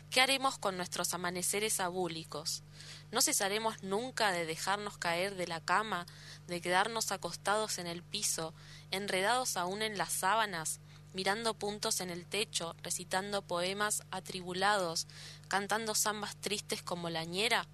[0.09, 2.63] ¿Qué haremos con nuestros amaneceres abúlicos?
[3.11, 6.05] ¿No cesaremos nunca de dejarnos caer de la cama,
[6.47, 8.53] de quedarnos acostados en el piso,
[8.89, 10.79] enredados aún en las sábanas,
[11.11, 15.07] mirando puntos en el techo, recitando poemas atribulados,
[15.49, 17.67] cantando zambas tristes como la ñera?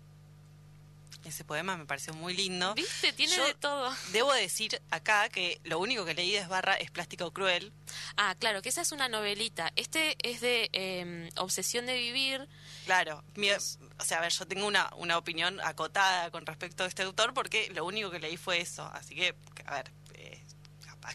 [1.27, 2.73] Ese poema me pareció muy lindo.
[2.73, 3.11] ¿Viste?
[3.11, 3.93] Tiene de todo.
[4.13, 7.73] Debo decir acá que lo único que leí de Esbarra es Plástico Cruel.
[8.15, 9.73] Ah, claro, que esa es una novelita.
[9.75, 12.47] Este es de em, Obsesión de Vivir.
[12.85, 13.23] Claro.
[13.99, 17.33] o sea, a ver, yo tengo una, una opinión acotada con respecto a este autor
[17.33, 18.89] porque lo único que leí fue eso.
[18.93, 19.91] Así que, a ver,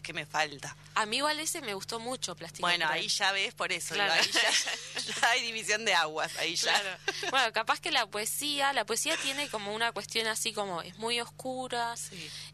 [0.01, 0.75] que me falta.
[0.95, 4.21] A mí igual ese me gustó mucho, Plástico Bueno, ahí ya ves por eso, ahí
[5.21, 6.99] ya, hay división de aguas, ahí ya.
[7.29, 11.19] Bueno, capaz que la poesía, la poesía tiene como una cuestión así como, es muy
[11.19, 11.95] oscura,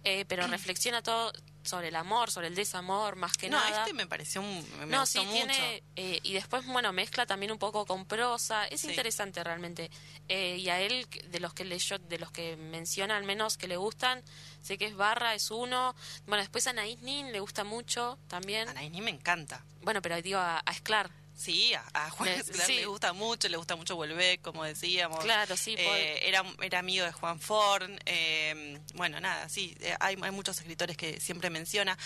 [0.03, 1.31] eh, pero reflexiona todo
[1.69, 3.69] sobre el amor, sobre el desamor, más que nada.
[3.69, 7.51] No, este me pareció un, me no, sí, tiene eh, y después bueno mezcla también
[7.51, 9.89] un poco con prosa, es interesante realmente.
[10.27, 13.67] Eh, y a él de los que leyó, de los que menciona al menos que
[13.67, 14.23] le gustan,
[14.61, 15.95] sé que es Barra es uno.
[16.25, 18.67] Bueno después a Anaís Nin le gusta mucho también.
[18.67, 19.63] Anaís Nin me encanta.
[19.81, 21.09] Bueno pero digo a, a Esclar
[21.39, 22.29] Sí, a, Juan
[22.67, 25.19] le, gusta mucho, le gusta mucho Volver, como decíamos.
[25.19, 25.73] Claro, sí.
[25.77, 27.97] Eh, era, era amigo de Juan Forn.
[28.05, 31.97] Eh, bueno, nada, sí, eh, hay, hay muchos escritores que siempre menciona.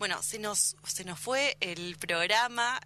[0.00, 2.80] Bueno, se nos, se nos fue el programa.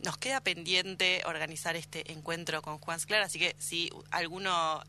[0.00, 4.84] nos queda pendiente organizar este encuentro con Juan Sclar, así que si alguno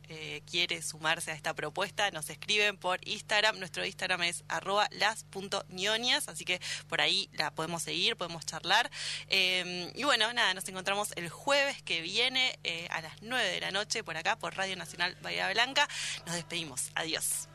[0.46, 3.60] quiere sumarse a esta propuesta, nos escriben por Instagram.
[3.60, 8.92] Nuestro Instagram es arroba las.nionias, así que por ahí la podemos seguir, podemos charlar
[9.94, 13.72] y bueno, nada, nos encontramos el jueves que viene eh, a las 9 de la
[13.72, 15.88] noche por acá, por Radio Nacional Bahía Blanca.
[16.26, 16.92] Nos despedimos.
[16.96, 17.48] Adiós.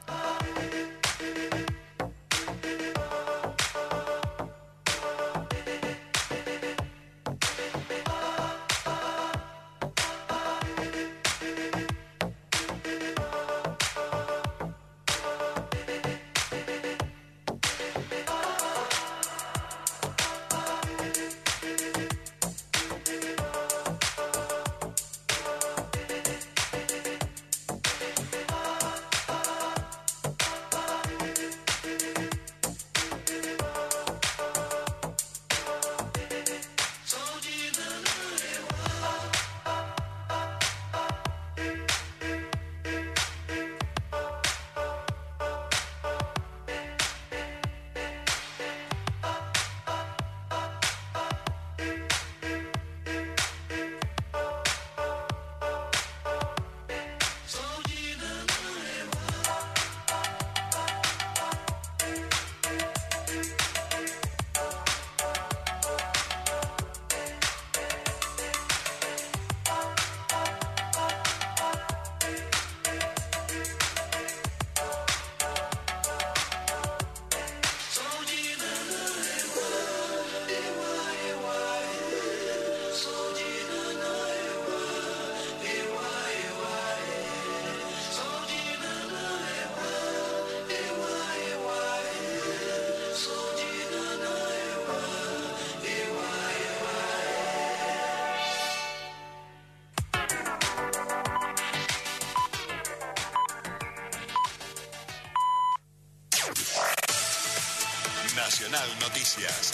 [109.00, 109.72] Noticias.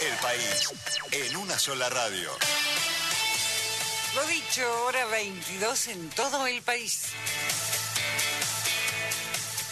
[0.00, 0.68] El país
[1.10, 2.30] en una sola radio.
[4.14, 7.08] Lo dicho, hora 22 en todo el país.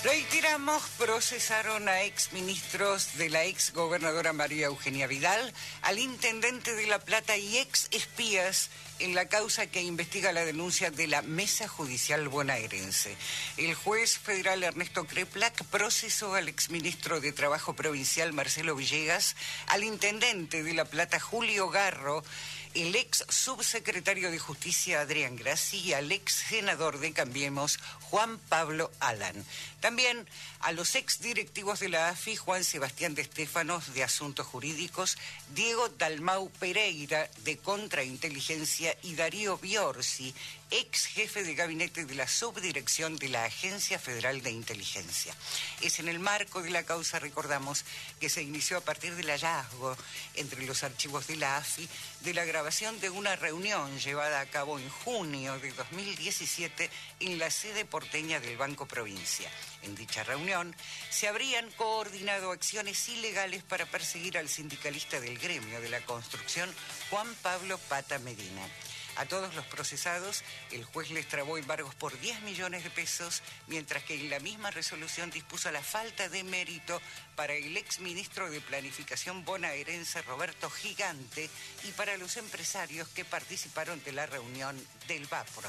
[0.03, 5.53] Reiteramos, procesaron a ex ministros de la ex gobernadora María Eugenia Vidal,
[5.83, 10.91] al intendente de La Plata y ex espías en la causa que investiga la denuncia
[10.91, 13.15] de la Mesa Judicial bonaerense.
[13.61, 19.37] El juez federal Ernesto Kreplak procesó al exministro de Trabajo Provincial Marcelo Villegas,
[19.67, 22.25] al intendente de La Plata Julio Garro,
[22.73, 28.91] el ex subsecretario de Justicia Adrián Grassi y al ex senador de Cambiemos Juan Pablo
[28.99, 29.45] Alan.
[29.81, 30.27] También
[30.61, 35.17] a los ex directivos de la AFI Juan Sebastián de Estéfanos de Asuntos Jurídicos,
[35.55, 40.35] Diego Dalmau Pereira de Contrainteligencia y Darío Biorsi
[40.71, 45.35] ex jefe de gabinete de la subdirección de la Agencia Federal de Inteligencia.
[45.81, 47.85] Es en el marco de la causa, recordamos,
[48.21, 49.97] que se inició a partir del hallazgo
[50.35, 51.89] entre los archivos de la AFI
[52.21, 56.89] de la grabación de una reunión llevada a cabo en junio de 2017
[57.21, 59.51] en la sede porteña del Banco Provincia.
[59.83, 60.75] En dicha reunión
[61.09, 66.73] se habrían coordinado acciones ilegales para perseguir al sindicalista del gremio de la construcción,
[67.11, 68.69] Juan Pablo Pata Medina.
[69.17, 74.05] A todos los procesados, el juez les trabó embargos por 10 millones de pesos, mientras
[74.05, 77.01] que en la misma resolución dispuso la falta de mérito
[77.37, 81.51] para el exministro de Planificación bonaerense Roberto Gigante
[81.85, 85.69] y para los empresarios que participaron de la reunión del VAPRO.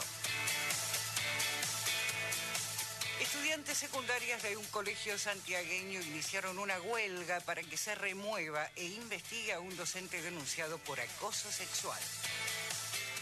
[3.22, 9.54] Estudiantes secundarias de un colegio santiagueño iniciaron una huelga para que se remueva e investigue
[9.54, 12.02] a un docente denunciado por acoso sexual.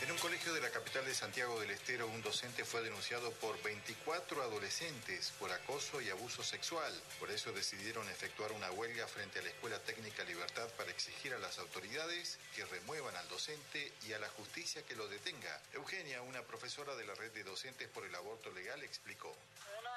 [0.01, 3.61] En un colegio de la capital de Santiago del Estero, un docente fue denunciado por
[3.61, 6.93] 24 adolescentes por acoso y abuso sexual.
[7.19, 11.39] Por eso decidieron efectuar una huelga frente a la Escuela Técnica Libertad para exigir a
[11.39, 15.61] las autoridades que remuevan al docente y a la justicia que lo detenga.
[15.73, 19.35] Eugenia, una profesora de la red de docentes por el aborto legal, explicó.
[19.81, 19.88] Una